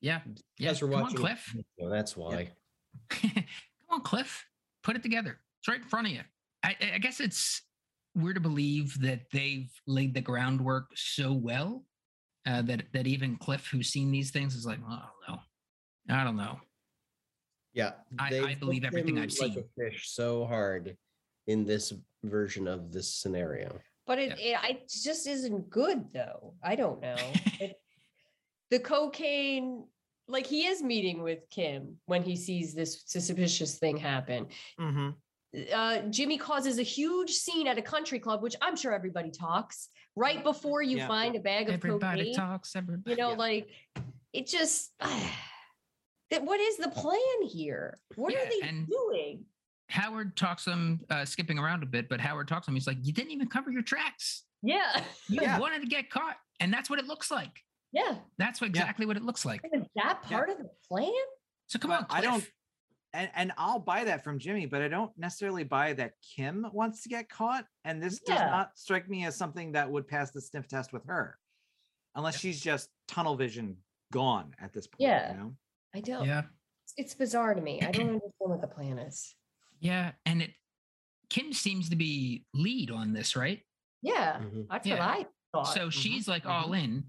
[0.00, 0.68] yeah, You yeah.
[0.70, 1.18] guys were Come on, watching.
[1.18, 1.54] Cliff.
[1.80, 2.50] So that's why.
[3.10, 3.44] Come
[3.90, 4.44] on, Cliff.
[4.82, 5.38] Put it together.
[5.60, 6.20] It's right in front of you.
[6.62, 7.62] I, I guess it's
[8.14, 11.84] weird to believe that they've laid the groundwork so well
[12.46, 16.14] uh, that that even Cliff, who's seen these things, is like, well, I don't know.
[16.16, 16.60] I don't know.
[17.72, 19.64] Yeah, I- I believe everything I've like a seen.
[19.76, 20.96] fish so hard
[21.46, 23.78] in this version of this scenario.
[24.06, 26.54] But it, it, it just isn't good though.
[26.62, 27.16] I don't know.
[27.60, 27.76] It-
[28.70, 29.84] the cocaine,
[30.26, 34.46] like he is meeting with Kim when he sees this suspicious thing happen.
[34.78, 35.10] hmm
[35.72, 39.88] Uh, Jimmy causes a huge scene at a country club, which I'm sure everybody talks
[40.16, 41.06] right before you Yeah.
[41.06, 41.90] find a bag of cocaine.
[41.92, 42.34] Everybody cocaine.
[42.34, 42.74] talks.
[42.74, 43.10] Everybody.
[43.10, 43.36] You know, Yeah.
[43.36, 43.68] like
[44.32, 44.90] it just.
[46.30, 47.98] that what is the plan here?
[48.16, 49.44] What Yeah, are they and- doing?
[49.88, 52.74] Howard talks him uh, skipping around a bit, but Howard talks him.
[52.74, 54.44] He's like, "You didn't even cover your tracks.
[54.62, 55.58] Yeah, You Yeah.
[55.58, 57.60] wanted to get caught, and that's what it looks like.
[57.92, 58.16] yeah.
[58.38, 59.60] That's what, exactly what it looks like.
[59.72, 60.36] Is that Yeah.
[60.38, 61.12] part of the plan?
[61.66, 62.50] So come Well, on, I don't-
[63.12, 67.02] And and I'll buy that from Jimmy, but I don't necessarily buy that Kim wants
[67.04, 67.64] to get caught.
[67.84, 71.04] And this does not strike me as something that would pass the sniff test with
[71.06, 71.38] her,
[72.16, 73.76] unless she's just tunnel vision
[74.12, 75.02] gone at this point.
[75.02, 75.30] Yeah.
[75.32, 75.56] You know?
[75.94, 76.26] I don't.
[76.26, 76.42] Yeah,
[76.82, 77.80] It's, it's bizarre to me.
[77.82, 79.36] I don't understand what the plan is.
[79.84, 80.50] Yeah, and it.
[81.30, 83.60] Kim seems to be lead on this, right?
[84.02, 84.66] Yeah, Mhm.
[84.68, 84.94] that's Yeah.
[84.98, 85.74] what I thought.
[85.74, 87.04] So she's like all in.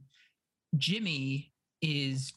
[0.78, 2.34] Jimmy is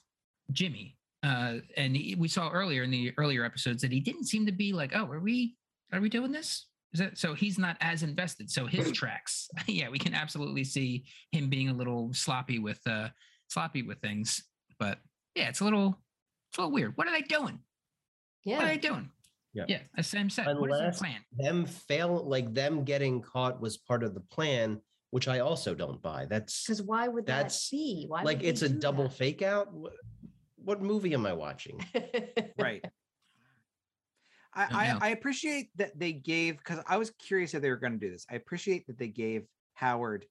[0.53, 4.47] Jimmy, uh, and he, we saw earlier in the earlier episodes that he didn't seem
[4.47, 5.57] to be like, oh, are we
[5.93, 6.67] are we doing this?
[6.93, 7.35] Is that so?
[7.35, 8.51] He's not as invested.
[8.51, 13.09] So his tracks, yeah, we can absolutely see him being a little sloppy with uh
[13.49, 14.43] sloppy with things.
[14.79, 14.99] But
[15.35, 16.03] yeah, it's a little
[16.51, 16.97] it's a little weird.
[16.97, 17.59] What are they doing?
[18.45, 18.57] Yeah.
[18.59, 19.11] What are they doing?
[19.55, 19.65] Yeah.
[19.69, 21.21] yeah, as Sam said, what is their Unless- plan?
[21.37, 24.81] Them fail, like them getting caught was part of the plan,
[25.11, 26.27] which I also don't buy.
[26.27, 28.05] That's Because why would that That's- be?
[28.09, 29.73] Why like it's a do double fake out.
[29.73, 29.95] What,
[30.57, 31.81] what movie am I watching?
[32.59, 32.85] right
[34.55, 35.07] I, I.
[35.07, 38.11] I appreciate that they gave because I was curious if they were going to do
[38.11, 38.27] this.
[38.31, 40.27] I appreciate that they gave Howard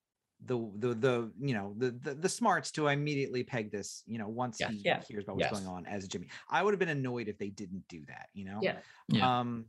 [0.45, 4.03] the the the you know the the, the smarts to immediately peg this.
[4.05, 4.71] You know, once Yes.
[4.71, 5.01] he Yeah.
[5.07, 5.59] hears about what's Yes.
[5.61, 8.29] going on as Jimmy, I would have been annoyed if they didn't do that.
[8.33, 8.59] You know.
[8.61, 8.77] Yeah.
[9.09, 9.39] Yeah.
[9.39, 9.65] Um.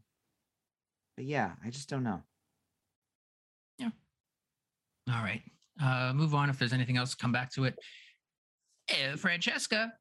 [1.17, 2.23] But yeah, I just don't know.
[3.79, 3.91] Yeah.
[5.11, 5.43] All right.
[5.83, 6.51] Uh move on.
[6.51, 7.75] If there's anything else, come back to it.
[8.89, 9.93] Eh, Francesca.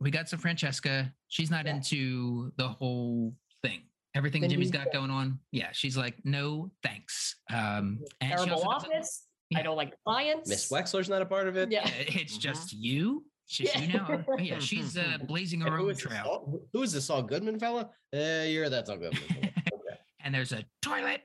[0.00, 1.12] We got some Francesca.
[1.28, 1.76] She's not Yeah.
[1.76, 3.82] into the whole thing.
[4.14, 4.92] Everything The Jimmy's new got thing.
[4.94, 5.38] going on.
[5.52, 7.36] Yeah, she's like, no thanks.
[7.50, 9.26] Um and she Terrible also doesn't- office.
[9.50, 9.58] Yeah.
[9.58, 10.48] I don't like clients.
[10.48, 11.70] Miss Wexler's not a part of it.
[11.70, 11.86] Yeah.
[11.86, 11.92] Yeah,
[12.22, 12.40] it's Mhm.
[12.40, 13.24] just you.
[13.48, 14.24] It's just you now.
[14.28, 16.22] Oh, yeah, she's uh, blazing her own trail.
[16.24, 17.90] Saul- who is this Saul Goodman fella?
[18.14, 19.22] Uh, you're that Saul Goodman.
[19.70, 19.98] fella.
[20.24, 21.22] and there's a toilet.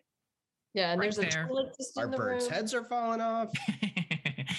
[0.73, 1.47] Yeah, and Right there's a there.
[1.47, 2.53] toilet Our in the birds' room.
[2.53, 3.49] heads are falling off.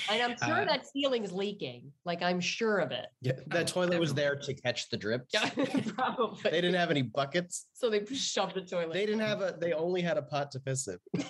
[0.09, 1.93] And I'm sure Uh, that ceiling's leaking.
[2.05, 3.07] Like I'm sure of it.
[3.21, 5.33] Yeah, that Oh, toilet was there to catch the drips.
[5.33, 5.49] Yeah,
[5.97, 6.39] probably.
[6.51, 7.67] They didn't have any buckets.
[7.75, 8.93] So they shoved the toilet.
[8.93, 9.57] They didn't have a.
[9.61, 10.99] They only had a pot to piss in.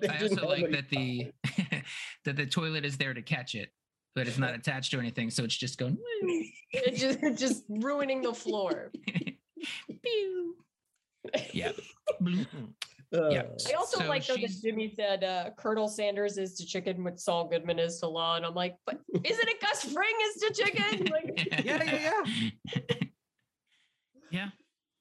[0.00, 1.30] They I also like that the
[2.24, 3.70] that the toilet is there to catch it,
[4.14, 5.96] but it's not attached to anything, so it's just going.
[6.70, 8.92] It's just, it's just ruining the floor.
[10.02, 10.56] Pew.
[11.52, 11.72] Yeah.
[13.12, 13.32] Bloop.
[13.32, 13.40] Yeah.
[13.42, 17.04] Uh, I also So like though that Jimmy said uh, Colonel Sanders is to chicken
[17.04, 20.42] what Saul Goodman is to law, and I'm like, but isn't it Gus Fring is
[20.42, 21.06] to chicken?
[21.12, 22.22] Like, Yeah, yeah,
[22.74, 22.96] yeah.
[24.30, 24.48] yeah.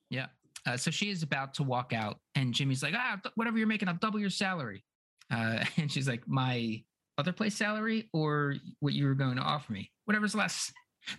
[0.10, 0.26] Yeah.
[0.66, 3.68] Uh, so she is about to walk out, and Jimmy's like, ah, th- whatever you're
[3.68, 4.84] making, I'll double your salary.
[5.32, 6.84] Uh, and she's like, my
[7.18, 9.92] other place salary or what you were going to offer me?
[10.06, 10.72] Whatever's less.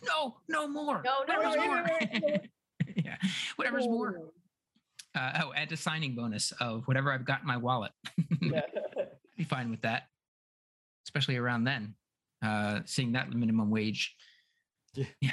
[0.05, 1.01] No, no more.
[1.05, 1.77] No, no, no, Whatever's no, more.
[1.77, 2.37] no, no, no.
[2.97, 3.17] yeah.
[3.55, 4.21] Whatever's more.
[5.17, 7.93] Uh, oh, add a signing bonus of whatever I've got in my wallet.
[8.41, 10.05] Be fine with that,
[11.07, 11.95] especially around then.
[12.45, 14.15] Uh, seeing that minimum wage.
[14.95, 15.07] Yeah.
[15.21, 15.31] Yeah.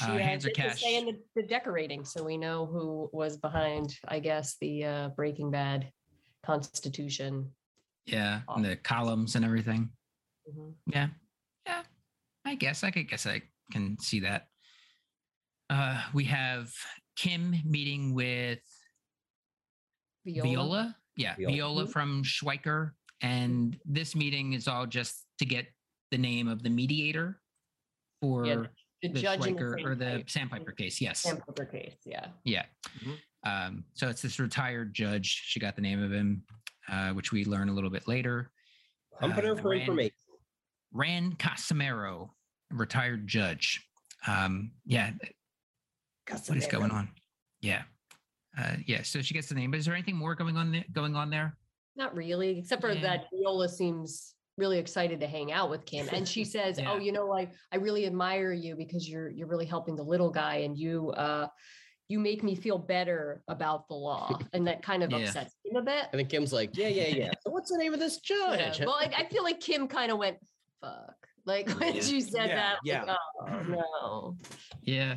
[0.00, 0.82] She Uh, hands are did the cash.
[0.82, 5.08] say in the, the decorating, so we know who was behind, I guess, the uh,
[5.10, 5.90] Breaking Bad
[6.44, 7.50] Constitution.
[8.06, 8.40] Yeah.
[8.48, 9.90] And the columns and everything.
[10.50, 10.74] Mhm.
[10.86, 11.08] Yeah.
[11.66, 11.82] Yeah.
[12.44, 14.46] I guess I could guess I can see that.
[15.70, 16.72] Uh, we have
[17.16, 18.60] Kim meeting with
[20.24, 20.48] Viola.
[20.48, 20.96] Viola.
[21.16, 21.52] Yeah, Viola.
[21.52, 22.92] Viola, from Schweikart.
[23.20, 25.66] And this meeting is all just to get
[26.10, 27.40] the name of the mediator
[28.20, 28.62] for Yeah,
[29.02, 31.00] The the judge in the Schweikart or the Sandpiper- Sandpiper case.
[31.00, 31.20] Yes.
[31.20, 32.28] Sandpiper case, yeah.
[32.44, 32.66] Yeah.
[32.98, 33.18] Mhm.
[33.44, 35.26] Um, so it's this retired judge.
[35.26, 36.44] She got the name of him,
[36.88, 38.50] uh, which we learn a little bit later.
[39.20, 40.16] Pumping her Uh, for Rand- information.
[40.92, 42.34] Rand Casimiro,
[42.70, 43.86] retired judge.
[44.26, 45.12] Um, yeah,
[46.28, 47.08] what is going on?
[47.60, 47.84] Yeah.
[48.58, 49.02] Uh, yeah.
[49.02, 49.70] So she gets the name.
[49.70, 50.84] But is there anything more going on there?
[50.92, 51.56] Going on there?
[51.96, 53.00] Not really, except for Yeah.
[53.02, 56.08] that Viola seems really excited to hang out with Kim.
[56.12, 56.92] And she says, Yeah.
[56.92, 60.30] Oh, you know, like I really admire you because you're you're really helping the little
[60.30, 61.46] guy and you uh
[62.08, 64.38] you make me feel better about the law.
[64.52, 65.18] And that kind of Yeah.
[65.18, 66.06] upsets him a bit.
[66.12, 67.30] And then Kim's like, yeah, yeah, yeah.
[67.42, 68.56] So what's the name of this Yeah.
[68.56, 68.80] judge?
[68.80, 70.36] Well, I, I feel like Kim kind of went,
[70.82, 71.14] fuck.
[71.46, 72.02] Like when Yeah.
[72.02, 73.04] she said Yeah, that, yeah.
[73.04, 74.36] like, oh no.
[74.82, 75.16] Yeah.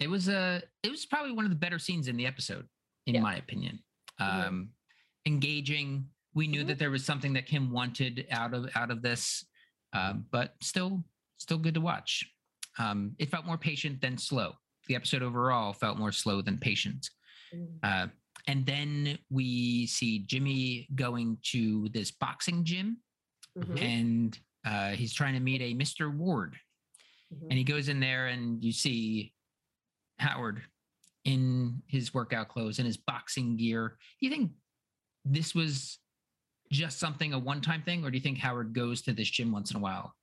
[0.00, 2.66] It was uh it was probably one of the better scenes in the episode,
[3.06, 3.20] in Yeah.
[3.22, 3.82] my opinion.
[4.18, 4.70] Um
[5.26, 6.08] engaging.
[6.34, 6.68] We knew Mhm.
[6.68, 9.44] that there was something that Kim wanted out of out of this.
[9.92, 11.04] Um, but still
[11.38, 12.24] still good to watch.
[12.78, 14.54] Um, it felt more patient than slow.
[14.86, 17.10] The episode overall felt more slow than patient.
[17.54, 17.78] Mm.
[17.82, 18.08] Uh,
[18.46, 23.02] and then we see Jimmy going to this boxing gym
[23.56, 26.14] Mhm, and uh, he's trying to meet a Mr.
[26.14, 26.58] Ward.
[27.32, 27.42] mhm.
[27.50, 29.34] And he goes in there and you see
[30.18, 30.62] Howard
[31.24, 33.96] in his workout clothes and his boxing gear.
[34.20, 34.52] Do you think
[35.24, 35.98] this was
[36.70, 39.52] just something, a one time thing, or do you think Howard goes to this gym
[39.52, 40.14] once in a while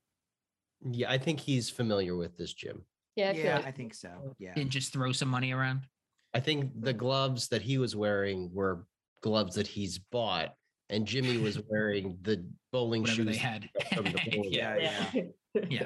[0.91, 2.83] Yeah, I think he's familiar with this gym.
[3.15, 4.35] Yeah, I Yeah, like- I think so.
[4.39, 4.53] Yeah.
[4.55, 5.81] and just throw some money around?
[6.33, 8.85] I think the gloves that he was wearing were
[9.21, 10.53] gloves that he's bought,
[10.89, 13.69] and Jimmy was wearing the bowling Whatever shoes they had.
[13.93, 14.75] from the bowling yeah.
[14.77, 15.21] Yeah,
[15.53, 15.61] yeah.
[15.69, 15.85] Yeah.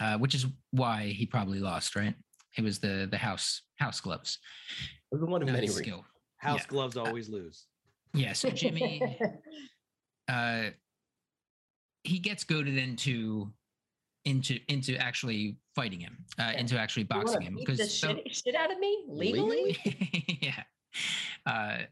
[0.00, 2.14] Uh, which is why he probably lost, right?
[2.56, 4.38] It was the the house house gloves.
[5.12, 6.04] It was one of not many skill.
[6.38, 6.66] House Yeah.
[6.68, 7.66] gloves always lose.
[8.14, 8.32] Yeah.
[8.32, 9.18] So Jimmy
[10.28, 10.70] uh
[12.04, 13.52] he gets goaded into
[14.24, 18.34] into into actually fighting him, uh, into actually You boxing him because the so- shit,
[18.34, 19.76] shit out of me legally.
[20.42, 20.62] yeah.
[21.46, 21.84] Uh,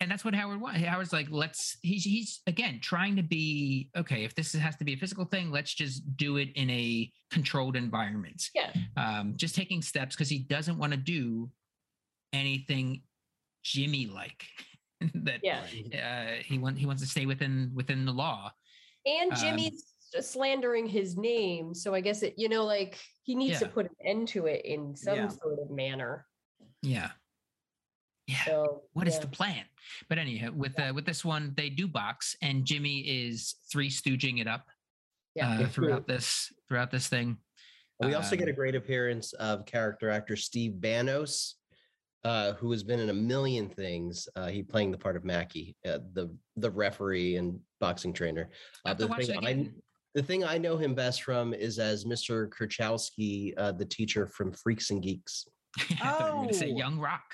[0.00, 0.76] and that's what Howard was.
[0.76, 1.76] Howard's like, let's.
[1.82, 4.24] He's he's again trying to be okay.
[4.24, 7.76] If this has to be a physical thing, let's just do it in a controlled
[7.76, 8.42] environment.
[8.54, 8.72] Yeah.
[8.96, 11.50] Um, just taking steps because he doesn't want to do
[12.32, 13.02] anything
[13.62, 14.44] Jimmy like.
[15.14, 15.62] that Yeah.
[15.94, 18.52] uh, he want he wants to stay within within the law.
[19.06, 19.84] And Um, Jimmy's
[20.20, 21.74] slandering his name.
[21.74, 24.64] So I guess it, you know, like he needs to put an end to it
[24.64, 25.28] in some Yeah.
[25.28, 26.26] sort of manner.
[26.82, 27.10] Yeah.
[28.28, 28.44] Yeah.
[28.44, 29.20] So What is yeah.
[29.22, 29.64] the plan?
[30.08, 34.40] But anyhow, with uh, with this one, they do box, and Jimmy is three stooging
[34.40, 34.66] it up
[35.34, 35.60] Yeah.
[35.60, 37.38] uh, throughout this throughout this thing.
[38.00, 41.56] We also get a Um, great appearance of character actor Steve Bannos,
[42.22, 44.28] uh, who has been in a million things.
[44.36, 48.50] Uh, he playing the part of Mackie, uh, the the referee and boxing trainer.
[48.84, 49.70] Uh, the thing I
[50.14, 52.48] the thing I know him best from is as Mr.
[52.50, 55.46] Kerchowski, uh, the teacher from Freaks and Geeks.
[55.78, 56.76] I thought you were gonna say Oh.
[56.76, 57.24] Young Rock.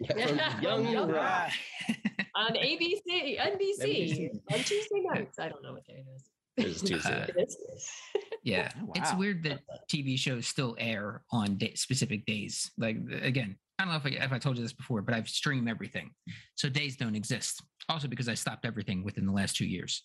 [0.00, 1.50] Yeah, from Young Young Rock.
[2.34, 4.30] on ABC, NBC, NBC.
[4.52, 5.38] on Tuesday nights.
[5.38, 6.24] I don't know what day it is.
[6.56, 7.26] It is Tuesday.
[7.36, 12.70] Uh, yeah, Oh, it's weird that TV shows still air on day, specific days.
[12.78, 15.28] Like again, I don't know if I, if I told you this before, but I've
[15.28, 16.10] streamed everything,
[16.54, 17.62] so days don't exist.
[17.88, 20.02] Also because I stopped everything within the last two years.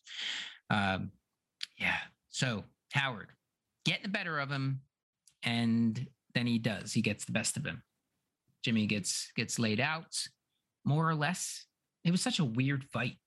[0.70, 1.12] Um,
[1.78, 1.98] yeah.
[2.30, 2.64] So
[2.94, 3.30] Howard
[3.86, 4.82] getting the better of him,
[5.44, 6.94] and then he does.
[6.94, 7.84] He gets the best of him.
[8.64, 10.16] Jimmy gets gets laid out,
[10.86, 11.66] more or less.
[12.04, 13.18] It was such a weird fight.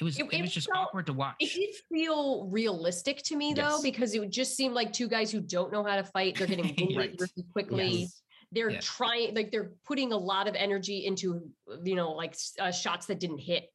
[0.00, 1.36] It was It- it, it was just felt- awkward to watch.
[1.40, 5.30] It did feel realistic to me though, because it would just seem like two guys
[5.32, 6.36] who don't know how to fight.
[6.36, 7.20] They're getting wounded Right.
[7.20, 7.88] really quickly.
[8.02, 8.22] Yes.
[8.52, 8.80] They're Yeah.
[8.80, 11.50] trying, like they're putting a lot of energy into,
[11.84, 13.68] you know, like uh, shots that didn't hit.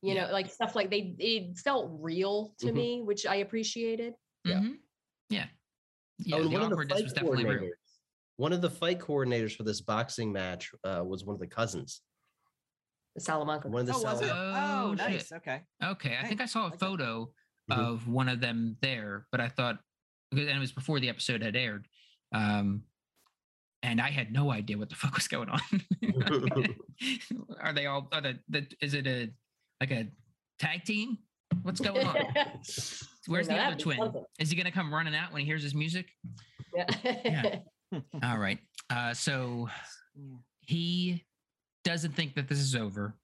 [0.00, 0.26] You Yeah.
[0.26, 1.14] know, like stuff like they.
[1.18, 2.74] It felt real to Mhm.
[2.74, 4.14] me, which I appreciated.
[4.44, 4.60] Yeah.
[4.60, 4.78] Mhm.
[5.30, 5.46] Yeah.
[6.18, 6.36] Yeah.
[6.36, 7.70] Oh, the one of the awkwardness was definitely real.
[8.34, 8.38] Coordinators.
[8.38, 12.00] One of the fight coordinators for this boxing match uh, was one of the cousins.
[13.14, 13.68] The Salamanca.
[13.68, 13.98] One of the Oh.
[14.00, 15.08] Salamanca- Oh, Oh, shit.
[15.10, 15.32] nice.
[15.32, 15.60] Okay.
[15.82, 16.10] Okay.
[16.12, 16.80] I Hey, think I saw a like that.
[16.80, 17.30] photo
[17.70, 17.78] Mhm.
[17.78, 19.78] of one of them there, but I thought,
[20.30, 21.86] because- and it was before the episode had aired.
[22.32, 22.82] Um,
[23.82, 25.60] and I had no idea what the fuck was going on.
[27.60, 29.30] are they all, are the, the, is it a,
[29.80, 30.08] like a
[30.58, 31.18] tag team?
[31.62, 32.16] What's going on?
[33.26, 34.12] Where's the other twin?
[34.40, 36.10] Is he going to come running out when he hears his music?
[36.74, 37.60] Yeah.
[38.22, 38.58] All right.
[38.90, 39.68] Uh, so
[40.16, 40.36] Yeah.
[40.60, 41.24] he
[41.84, 43.14] doesn't think that this is over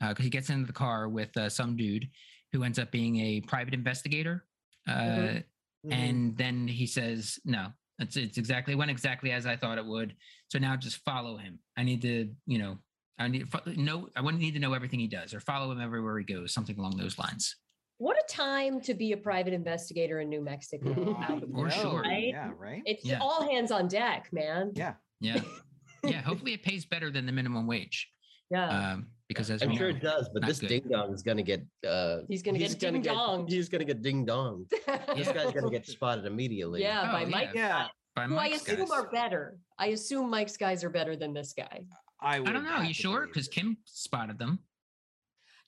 [0.00, 2.08] because he gets into the car with uh, some dude
[2.52, 4.46] who ends up being a private investigator.
[4.88, 5.40] Uh,
[5.86, 5.92] Mhm.
[5.92, 9.86] And then he says, no, it's, it's exactly, it went exactly as I thought it
[9.86, 10.16] would.
[10.48, 11.60] So now just follow him.
[11.76, 12.78] I need to, you know,
[13.18, 15.80] I need know, I want to need to know everything he does or follow him
[15.80, 17.54] everywhere he goes, something along those lines.
[17.98, 21.16] What a time to be a private investigator in New Mexico.
[21.20, 22.00] out of the For blue, sure.
[22.02, 22.28] right?
[22.28, 22.52] Yeah.
[22.58, 22.82] Right.
[22.86, 23.18] It's Yeah.
[23.20, 24.72] all hands on deck, man.
[24.74, 24.94] Yeah.
[25.20, 25.40] Yeah.
[26.04, 26.22] yeah.
[26.22, 28.08] Hopefully it pays better than the minimum wage.
[28.50, 28.92] Yeah.
[28.92, 30.68] Um, because as I'm we sure know, it does, but this good.
[30.68, 31.62] ding dong is gonna get.
[31.86, 33.46] Uh, He's gonna get ding dong.
[33.46, 34.64] He's gonna get ding dong.
[35.16, 36.80] This guy's gonna get spotted immediately.
[36.80, 37.28] yeah, Oh, by yeah.
[37.28, 37.50] Mike.
[37.54, 37.86] Yeah.
[38.16, 38.90] by Who I assume guys.
[38.90, 39.58] are better.
[39.78, 41.80] I assume Mike's guys are better than this guy.
[42.22, 42.70] I, I don't know.
[42.70, 43.26] Are You sure?
[43.26, 43.48] Because.
[43.48, 44.60] Kim spotted them.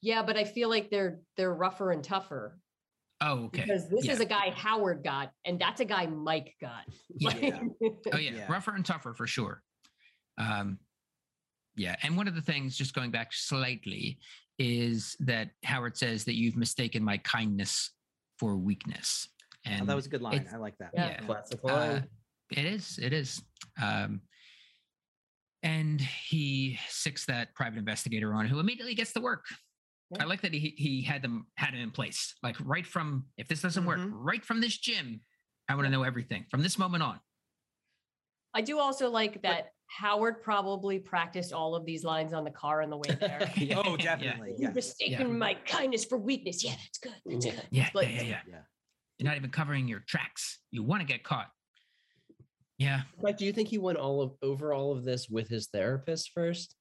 [0.03, 2.59] Yeah, but I feel like they're they're rougher and tougher
[3.21, 3.63] Oh, okay.
[3.63, 4.13] because this yeah.
[4.13, 6.85] is a guy Howard got, and that's a guy Mike got.
[7.17, 7.35] Yeah.
[7.41, 7.61] Yeah.
[8.13, 8.31] Oh yeah.
[8.31, 8.53] Yeah.
[8.53, 9.63] rougher and tougher for sure.
[10.39, 10.79] Um,
[11.77, 14.19] yeah, and one of the things, just going back slightly,
[14.59, 17.91] is that Howard says that you've mistaken my kindness
[18.39, 19.29] for weakness,
[19.67, 20.49] Oh, and that was a good line.
[20.53, 20.91] I like that.
[20.95, 21.09] Yeah.
[21.09, 22.07] yeah, Classic uh, line.
[22.53, 22.99] it is.
[22.99, 23.43] It is.
[23.81, 24.23] Um,
[25.63, 29.45] and he sicks that private investigator on, who immediately gets to work.
[30.11, 30.23] Yeah.
[30.25, 33.47] I like that he he had them had him in place, like right from if
[33.49, 34.11] this doesn't work, Mhm.
[34.13, 35.21] right from this gym,
[35.69, 37.21] I want to know everything from this moment on.
[38.53, 42.83] I do also like that Howard probably practiced all of these lines on the car
[42.83, 43.53] on the way there.
[43.57, 44.51] Yeah, Oh, yeah, definitely.
[44.53, 44.71] You've Yeah.
[44.71, 46.65] mistaken my kindness for weakness.
[46.65, 47.15] Yeah, that's good.
[47.27, 47.69] That's good.
[47.71, 48.43] Yeah, yeah, yeah, yeah.
[48.49, 48.63] Yeah.
[49.19, 50.59] You're not even covering your tracks.
[50.73, 51.51] You want to get caught.
[52.79, 53.03] Yeah.
[53.23, 56.31] Mike, do you think he went all of over all of this with his therapist
[56.33, 56.75] first?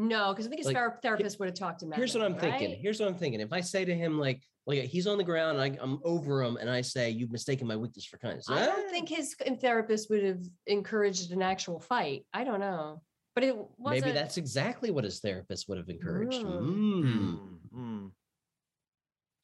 [0.00, 1.92] No, because I think his Like, therapist would have talked to him.
[1.92, 2.40] Here's what I'm right?
[2.40, 2.80] thinking.
[2.80, 3.40] Here's what I'm thinking.
[3.40, 6.42] If I say to him like, like he's on the ground and I, I'm over
[6.42, 9.34] him, and I say, "You've mistaken my weakness for kindness." I don't Ah, think his
[9.60, 12.24] therapist would have encouraged an actual fight.
[12.32, 13.02] I don't know,
[13.34, 14.06] but it wasn't.
[14.06, 16.40] maybe that's exactly what his therapist would have encouraged.
[16.42, 17.58] Mm.
[17.74, 18.10] Mm.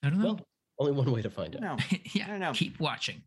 [0.03, 0.25] I don't know.
[0.25, 0.41] Well,
[0.79, 1.61] only one way to find out.
[1.63, 1.77] No,
[2.15, 2.29] yeah.
[2.29, 2.53] don't know.
[2.53, 3.23] Keep watching.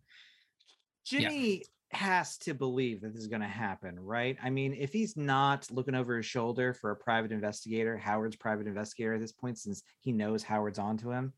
[1.06, 4.38] Jimmy has to believe that this is going to happen, right?
[4.44, 8.68] I mean, if he's not looking over his shoulder for a private investigator, Howard's private
[8.68, 11.34] investigator at this point, since he knows Howard's onto him,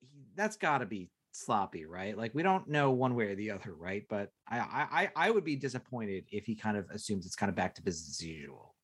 [0.00, 2.18] he, that's got to be sloppy, right?
[2.18, 4.04] Like we don't know one way or the other, right?
[4.08, 7.50] But I I I- I would be disappointed if he kind of assumes it's kind
[7.50, 8.74] of back to business as usual.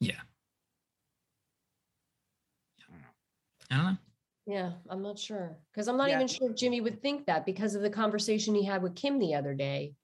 [0.00, 0.20] Yeah.
[2.80, 3.06] I don't know.
[3.70, 3.98] I don't know.
[4.46, 6.16] Yeah, I'm not sure because I'm not Yeah.
[6.16, 9.18] even sure if Jimmy would think that because of the conversation he had with Kim
[9.18, 9.94] the other day.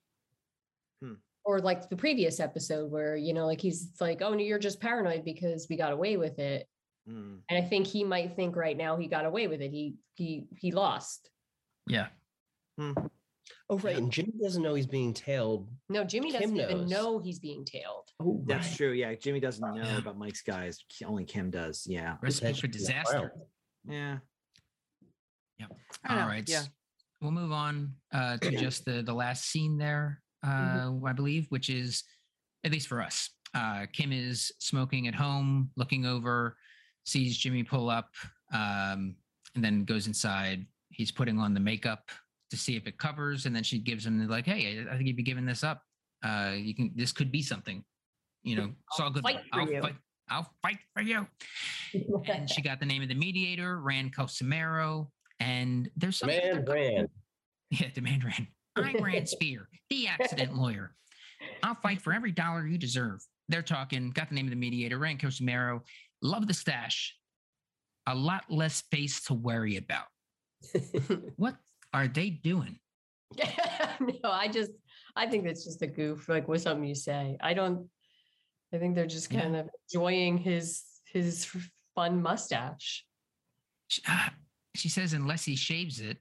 [1.48, 4.82] Or like the previous episode where, you know, like he's like, oh, no, you're just
[4.82, 6.68] paranoid because we got away with it.
[7.08, 7.38] Mm.
[7.48, 9.70] And I think he might think right now he got away with it.
[9.70, 11.30] He he he lost.
[11.86, 12.08] Yeah.
[12.78, 13.96] Oh, right.
[13.96, 15.70] And Jimmy doesn't know he's being tailed.
[15.88, 18.04] No, Jimmy Kim doesn't even know he's being tailed.
[18.20, 18.92] Oh, That's true.
[18.92, 19.96] Yeah, Jimmy doesn't know Yeah.
[19.96, 20.84] about Mike's guys.
[21.06, 21.86] Only Kim does.
[21.88, 22.16] Yeah.
[22.20, 23.32] Recipe for disaster.
[23.88, 24.18] Yeah.
[25.60, 25.72] Yep.
[26.04, 26.26] I All know.
[26.28, 26.46] right.
[26.46, 26.64] Yeah.
[27.22, 31.06] We'll move on uh, to just the the last scene there, uh, Mm-hmm.
[31.06, 32.04] I believe, which is
[32.64, 33.30] at least for us.
[33.54, 36.56] Uh, Kim is smoking at home, looking over,
[37.04, 38.10] sees Jimmy pull up,
[38.52, 39.16] um,
[39.54, 40.66] and then goes inside.
[40.90, 42.10] He's putting on the makeup
[42.50, 45.06] to see if it covers, and then she gives him the like, "Hey, I think
[45.06, 45.82] you'd be giving this up.
[46.24, 46.92] Uh, you can.
[46.94, 47.84] This could be something.
[48.42, 49.34] You know, Saul Goodman.
[49.34, 49.96] fight for I'll you." fight.
[50.30, 51.26] I'll fight for you."
[52.26, 55.10] and she got the name of the mediator, Rand Casimiro.
[55.40, 57.08] And there's something Man, Rand.
[57.70, 58.48] Yeah, demand Rand.
[58.84, 60.94] I'm Rand Spear, the accident lawyer.
[61.62, 63.20] I'll fight for every dollar you deserve.
[63.48, 65.82] They're talking, got the name of the mediator, Rand Casimiro.
[66.22, 67.16] Love the stash.
[68.06, 70.06] A lot less space to worry about.
[71.36, 71.56] What
[71.94, 72.78] are they doing?
[74.00, 74.72] no, I just
[75.14, 77.36] I think that's just a goof, like with something you say.
[77.40, 77.88] I don't
[78.72, 79.42] I think they're just Yeah.
[79.42, 81.50] kind of enjoying his his
[81.94, 83.04] fun mustache.
[83.88, 84.32] She, ah,
[84.74, 86.18] she says, unless he shaves it.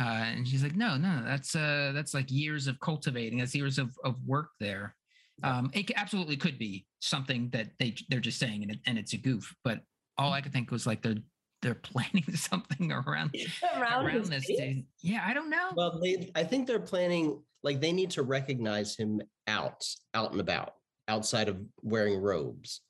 [0.00, 3.38] Uh, and she's like, no, no, that's uh that's like years of cultivating.
[3.38, 4.94] That's years of, of work there.
[5.42, 9.12] Um, it absolutely could be something that they they're just saying and, it, and it's
[9.12, 9.54] a goof.
[9.64, 9.80] But
[10.18, 11.16] all I could think was like they're
[11.62, 13.34] they're planning something around
[13.76, 14.44] Around, around this.
[14.44, 14.58] face.
[14.58, 14.84] Dude.
[15.02, 15.70] Yeah, I don't know.
[15.74, 19.82] Well, they, I think they're planning, like, they need to recognize him out,
[20.12, 20.74] out and about,
[21.08, 22.82] outside of wearing robes.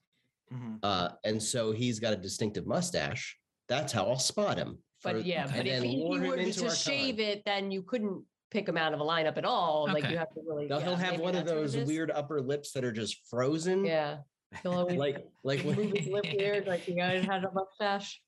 [0.52, 0.80] Mhm.
[0.82, 3.38] Uh, and so he's got a distinctive mustache.
[3.68, 4.78] That's how I'll spot him.
[5.04, 5.50] For- But yeah, okay.
[5.52, 7.24] but and if then he, lure he him were into to shave time.
[7.26, 9.86] it, then you couldn't pick him out of a lineup at all.
[9.92, 10.66] Like you have to really.
[10.66, 13.26] Now, he'll have one of that's what it those weird upper lips that are just
[13.28, 13.84] frozen.
[13.84, 14.18] Yeah.
[14.62, 18.20] He'll always Like, like when, move his lip weird, like the guy had a mustache,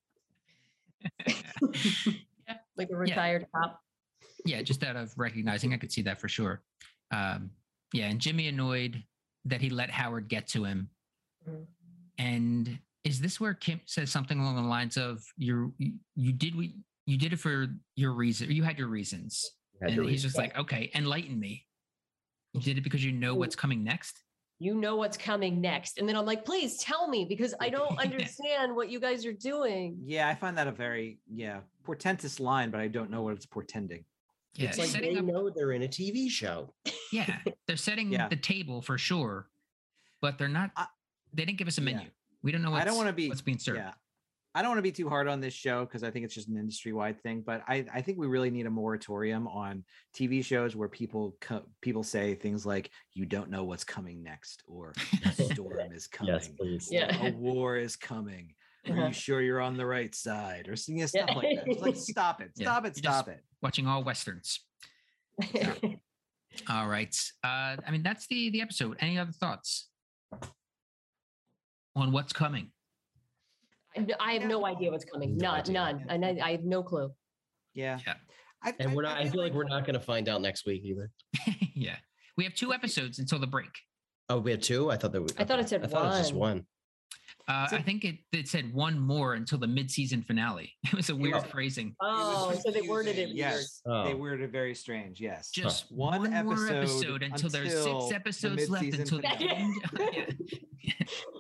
[2.77, 3.81] like a retired cop.
[4.45, 6.63] yeah, just out of recognizing, I could see that for sure.
[7.11, 7.51] Um,
[7.93, 9.03] yeah, and Jimmy annoyed
[9.45, 10.91] that he let Howard get to him.
[11.49, 11.67] Mhm.
[12.19, 16.55] And is this where Kim says something along the lines of "You you, you did
[16.57, 16.75] we
[17.07, 18.49] you did it for your reason.
[18.49, 21.67] Or you had your reasons." Had and to he's just like, "Okay, enlighten me.
[22.53, 24.23] You did it because you know what's coming next."
[24.59, 25.99] You know what's coming next.
[25.99, 29.35] And then I'm like, please tell me because I don't understand what you guys are
[29.35, 29.99] doing.
[30.03, 33.47] Yeah, I find that a very yeah portentous line, but I don't know what it's
[33.47, 34.05] portending.
[34.55, 36.73] Yeah, it's like setting they up know they're in a TV show.
[37.13, 38.29] Yeah, they're setting Yeah.
[38.29, 39.49] the table for sure,
[40.21, 40.71] but they're not.
[40.77, 40.87] I-
[41.35, 42.01] they didn't give us a Yeah.
[42.47, 42.53] Menu.
[42.53, 42.71] We don't know.
[42.71, 43.79] What's, I don't want to be what's being served.
[43.79, 43.93] Yeah.
[44.55, 46.49] I don't want to be too hard on this show because I think it's just
[46.49, 47.43] an industry wide thing.
[47.45, 49.85] But I, I think we really need a moratorium on
[50.19, 54.63] TV shows where people co- people say things like "you don't know what's coming next"
[54.67, 54.95] or
[55.27, 56.89] "a storm is coming," please.
[56.91, 57.15] Yeah.
[57.27, 58.55] "a war is coming."
[58.89, 59.07] Are Uh-huh.
[59.09, 60.69] you sure you're on the right side?
[60.69, 61.65] Or you know, stuff like that.
[61.67, 63.43] It's like, stop it, Yeah, stop it, you just- stop it.
[63.61, 64.61] Watching all westerns.
[66.71, 67.15] All right.
[67.45, 68.97] Uh, I mean, that's the the episode.
[69.01, 69.89] Any other thoughts
[71.97, 72.71] on what's coming?
[73.97, 75.37] I I have no idea what's coming.
[75.37, 75.73] No None, idea.
[75.73, 76.05] none.
[76.09, 77.11] And I, I have no clue.
[77.75, 77.99] Yeah.
[78.07, 78.15] Yeah.
[78.63, 80.67] I, And I- we're not, I feel like we're not going to find out next
[80.67, 81.11] week either.
[81.75, 81.97] yeah,
[82.37, 83.71] we have two episodes until the break.
[84.29, 84.91] Oh, we have two?
[84.91, 85.35] I thought there was.
[85.39, 86.41] I thought it said I thought it was just one.
[86.59, 86.67] one.
[87.49, 90.73] Uh, So- I think it, it said one more until the mid-season finale.
[90.85, 91.41] It was a weird Oh.
[91.43, 91.95] phrasing.
[92.03, 93.53] Oh, so they worded it confusing, weird.
[93.53, 94.05] Yes, Oh.
[94.05, 95.21] they worded it very strange.
[95.21, 99.01] Yes, Just One one, more episode episode until, there's until six the episodes left mid-season
[99.03, 99.75] until the end.
[99.93, 100.37] The-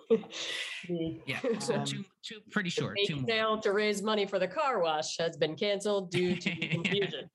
[1.26, 2.96] yeah, so Um, two, two, pretty the short.
[2.96, 6.56] bake Two sale to raise money for the car wash has been canceled due to
[6.68, 7.30] confusion.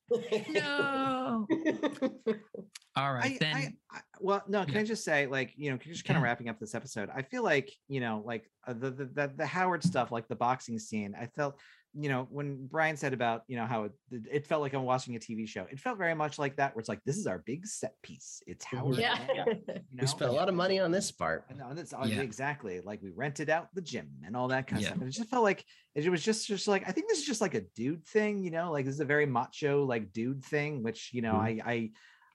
[0.49, 1.47] No.
[2.97, 3.55] All right, I, then.
[3.55, 4.65] I, I, well, no.
[4.65, 4.79] Can Yeah.
[4.81, 7.43] I just say, like, you know, just kind of wrapping up this episode, I feel
[7.43, 11.15] like, you know, like uh, the, the the the Howard stuff, like the boxing scene.
[11.19, 11.57] I felt,
[11.93, 13.91] you know, when Brian said about, you know, how it,
[14.31, 15.65] it felt like I'm watching a TV show.
[15.69, 18.41] It felt very much like that, where it's like this is our big set piece.
[18.47, 18.99] It's Howard.
[18.99, 19.17] yeah.
[19.19, 19.29] and,
[19.67, 21.45] you know, We spent a lot of money on this part.
[21.49, 22.21] I know that's uh, Yeah.
[22.21, 24.89] exactly like we rented out the gym and all that kind of Yeah.
[24.89, 24.99] stuff.
[25.01, 27.41] And it just felt like it was just just like I think this is just
[27.41, 30.83] like a dude thing, you know, like this is a very macho like dude thing,
[30.83, 31.61] which you know Mhm.
[31.65, 31.91] I I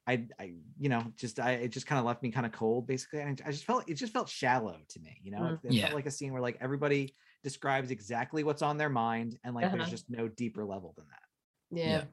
[0.08, 2.86] I I you know just I it just kind of left me kind of cold
[2.86, 3.20] basically.
[3.20, 5.46] And I just felt it just felt shallow to me, you know.
[5.64, 5.82] It, it Yeah.
[5.84, 7.16] felt like a scene where like everybody
[7.50, 9.76] describes exactly what's on their mind and like Uh-huh.
[9.76, 11.80] there's just no deeper level than that.
[11.80, 12.04] yeah.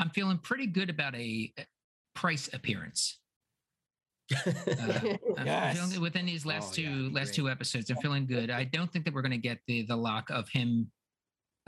[0.00, 1.54] I'm feeling pretty good about a
[2.16, 3.20] price appearance.
[4.34, 5.76] Uh, I'm- I'm Yes.
[5.78, 7.34] feeling within these last Oh, two yeah, last great.
[7.36, 7.88] two episodes.
[7.90, 8.50] I'm feeling good.
[8.50, 10.90] I don't think that we're going to get the the lock of him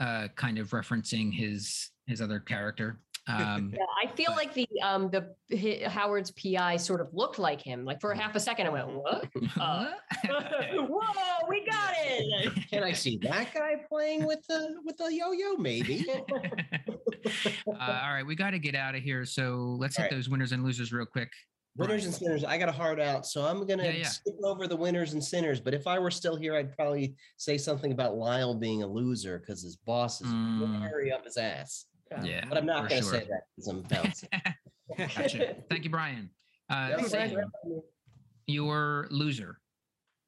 [0.01, 2.99] uh kind of referencing his his other character.
[3.27, 7.39] Um Yeah, I feel But- like the um the hi- Howard's PI sort of looked
[7.39, 7.83] like him.
[7.85, 9.27] Like for a half a second, I went, "What?
[9.59, 9.93] Uh,
[10.73, 15.55] Whoa, we got it!" Can I see that guy playing with the with the yo-yo?
[15.57, 16.05] Maybe.
[16.09, 19.25] uh, all right, we got to get out of here.
[19.25, 20.15] So let's hit All right.
[20.15, 21.29] those winners and losers real quick.
[21.77, 22.45] Winners and sinners.
[22.45, 24.07] I got a hard out, so I'm gonna Yeah, yeah.
[24.07, 25.59] skip over the winners and sinners.
[25.59, 29.39] But if I were still here, I'd probably say something about Lyle being a loser
[29.39, 30.79] because his boss is Mm.
[30.79, 31.85] very up his ass.
[32.23, 33.11] Yeah, But I'm not gonna sure.
[33.13, 34.29] say that because I'm bouncing.
[34.97, 35.55] Gotcha.
[35.69, 36.29] Thank you, Brian.
[36.69, 37.51] Uh, Yeah, Sam, Brian.
[38.47, 39.59] your loser.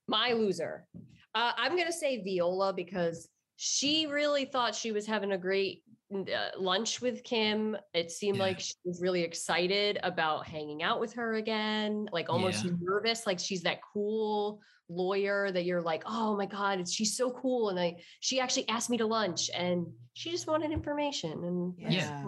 [0.07, 0.87] My loser.
[1.35, 6.49] Uh, I'm gonna say Viola because she really thought she was having a great uh,
[6.57, 7.75] lunch with Kim.
[7.93, 8.43] It seemed Yeah.
[8.43, 12.71] like she was really excited about hanging out with her again, like almost Yeah.
[12.81, 17.69] nervous, like she's that cool lawyer that you're like, oh my god, she's so cool,
[17.69, 21.93] and I she actually asked me to lunch, and she just wanted information, and that's-
[21.95, 22.25] Yeah.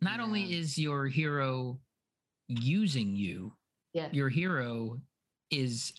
[0.00, 1.78] Not only is your hero
[2.48, 3.52] using you,
[3.94, 5.00] yeah, your hero
[5.50, 5.92] is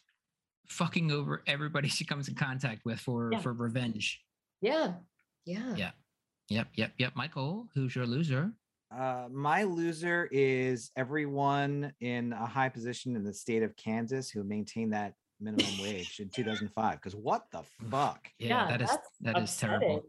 [0.68, 3.40] fucking over everybody she comes in contact with for Yeah.
[3.40, 4.22] for revenge.
[4.62, 4.94] yeah,
[5.46, 5.76] yeah.
[5.76, 5.92] Yeah.
[6.50, 7.16] Yep, yep, yep.
[7.16, 8.52] Michael, who's your loser?
[8.96, 14.44] Uh, my loser is everyone in a high position in the state of Kansas who
[14.44, 16.94] maintain that minimum wage in 2005.
[16.96, 18.28] Because what the fuck?
[18.40, 20.06] Yeah, Yeah, that is that's that is terrible.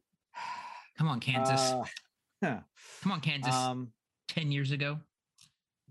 [0.99, 1.61] Come on, Kansas.
[1.73, 1.85] Uh,
[2.43, 2.59] huh.
[3.03, 3.55] Come on, Kansas.
[3.55, 3.89] um,
[4.29, 4.99] 10 years ago.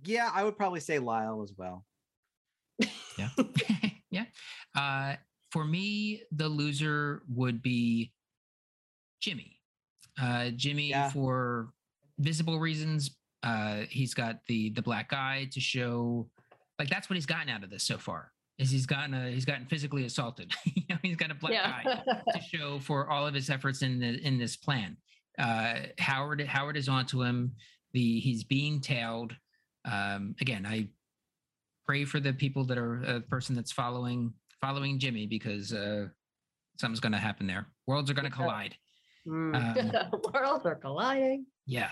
[0.06, 1.86] yeah, I would probably say Lyle as well.
[3.18, 3.30] Yeah.
[4.12, 4.26] yeah.
[4.76, 5.16] Uh,
[5.52, 8.12] for me, the loser would be
[9.22, 9.60] Jimmy.
[10.20, 11.10] Uh, Jimmy, Yeah.
[11.10, 11.70] for
[12.18, 16.30] visible reasons, uh, he's got the the black eye to show,
[16.80, 18.32] like that's what he's gotten out of this so far.
[18.60, 20.52] Is he's gotten a, he's gotten physically assaulted.
[20.66, 24.00] you know, he's got a black eye to show for all of his efforts in
[24.00, 24.96] the in this plan.
[25.40, 27.54] Uh, Howard Howard is onto him.
[27.94, 29.36] The he's being tailed.
[29.86, 30.88] Um, again, I
[31.86, 36.08] pray for the people that are a person that's following following Jimmy because uh,
[36.80, 37.66] something's going to happen there.
[37.88, 38.44] Worlds are going to Yeah.
[38.44, 38.76] collide.
[39.28, 40.14] Mm.
[40.14, 41.48] Um, Worlds are colliding.
[41.66, 41.90] Yeah,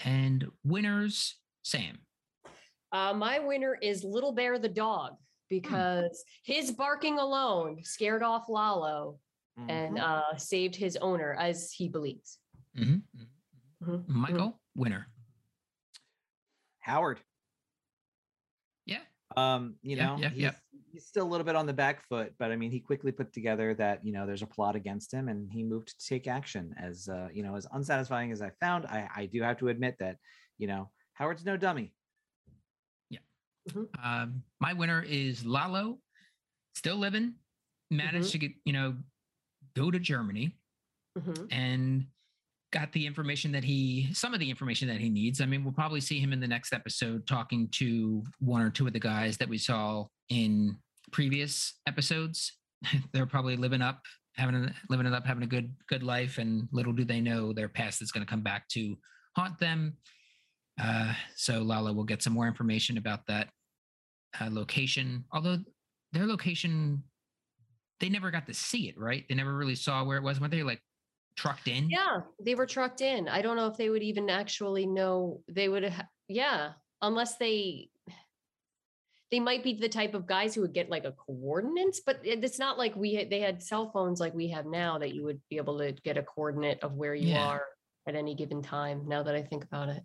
[0.00, 1.98] and winners Sam.
[2.90, 5.16] Uh, my winner is Little Bear the dog
[5.48, 9.20] because his barking alone scared off Lalo
[9.56, 10.02] and Mhm.
[10.02, 12.38] uh, saved his owner, as he believes.
[12.76, 13.02] Mhm.
[13.82, 14.08] Mhm.
[14.08, 15.06] Michael winner.
[16.80, 17.20] Howard.
[18.84, 19.00] Yeah,
[19.36, 20.52] Um, you Yeah, know, yeah, he's, yeah.
[20.92, 23.32] he's still a little bit on the back foot, but I mean, he quickly put
[23.32, 26.74] together that you know there's a plot against him, and he moved to take action.
[26.78, 29.96] As uh, you know, as unsatisfying as I found, I, I do have to admit
[29.98, 30.18] that
[30.58, 31.94] you know Howard's no dummy.
[34.02, 35.98] Um, my winner is Lalo,
[36.74, 37.34] still living,
[37.90, 38.96] managed to get you know
[39.76, 40.56] go to Germany.
[41.18, 41.46] Mhm.
[41.52, 42.06] and
[42.72, 45.40] got the information that he some of the information that he needs.
[45.40, 48.88] I mean, we'll probably see him in the next episode talking to one or two
[48.88, 50.76] of the guys that we saw in
[51.12, 52.52] previous episodes.
[53.12, 54.00] They're probably living up,
[54.36, 57.52] having a, living it up, having a good good life, and little do they know
[57.52, 58.98] their past is going to come back to
[59.36, 59.96] haunt them.
[60.80, 63.48] Uh, so Lalo will get some more information about that
[64.40, 65.24] uh, location.
[65.32, 65.58] Although
[66.12, 67.02] their location,
[68.00, 69.24] they never got to see it, right?
[69.28, 70.40] They never really saw where it was.
[70.40, 70.82] Weren't they like
[71.36, 71.88] trucked in?
[71.90, 73.28] Yeah, they were trucked in.
[73.28, 75.42] I don't know if they would even actually know.
[75.48, 76.72] They would have, yeah,
[77.02, 77.90] unless they.
[79.30, 82.58] They might be the type of guys who would get like a coordinates, but it's
[82.58, 85.40] not like we had, they had cell phones like we have now that you would
[85.50, 87.44] be able to get a coordinate of where you Yeah.
[87.44, 87.62] are
[88.06, 89.08] at any given time.
[89.08, 90.04] Now that I think about it,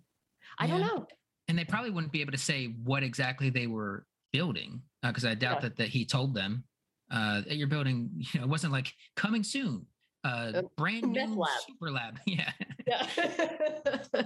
[0.57, 1.05] I don't know.
[1.47, 5.35] and they probably wouldn't be able to say what exactly they were building because I
[5.35, 5.69] doubt Yeah.
[5.69, 6.63] that that he told them
[7.11, 8.09] uh, that you're building.
[8.33, 9.85] You know, it wasn't like coming soon,
[10.23, 11.49] uh, A brand new lab.
[11.67, 12.19] super lab.
[12.25, 12.51] Yeah,
[12.87, 13.07] Yeah.
[14.13, 14.23] uh,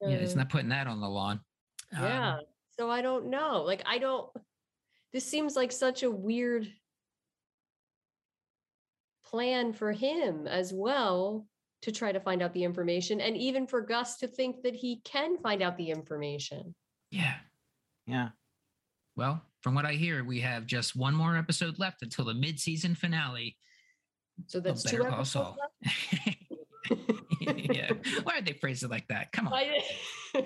[0.00, 1.40] yeah, it's Uh, not putting that on the lawn.
[1.96, 2.38] Um, yeah.
[2.78, 3.62] So I don't know.
[3.62, 4.28] Like I don't
[5.12, 6.66] this seems like such a weird
[9.24, 11.46] plan for him as well
[11.84, 15.00] to try to find out the information and even for Gus to think that he
[15.04, 16.74] can find out the information.
[17.10, 17.34] yeah.
[18.06, 18.28] Yeah.
[19.16, 22.94] Well, from what I hear, we have just one more episode left until the mid-season
[22.96, 23.56] finale.
[24.46, 25.56] So that's two Better Call episodes
[27.40, 27.92] yeah.
[28.24, 29.32] Why did they phrase it like that?
[29.32, 29.62] Come on.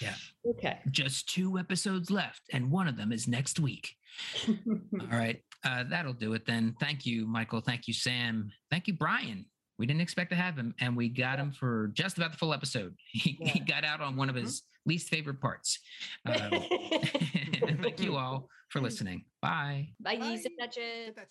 [0.00, 0.14] Yeah.
[0.46, 0.78] Okay.
[0.90, 3.96] Just two episodes left, and one of them is next week.
[4.48, 5.42] All right.
[5.64, 6.76] Uh, that'll do it then.
[6.78, 7.60] Thank you, Michael.
[7.60, 8.52] Thank you, Sam.
[8.70, 9.46] Thank you, Brian.
[9.78, 12.52] We didn't expect to have him, and we got him for just about the full
[12.54, 12.94] episode.
[13.12, 14.42] He, he got out on one of Mhm.
[14.42, 15.78] his least favorite parts.
[16.26, 16.34] Um,
[17.82, 19.24] thank you all for listening.
[19.40, 19.88] Bye.
[20.00, 20.36] Bye, Bye.
[20.36, 21.06] Snatches.
[21.06, 21.30] Get that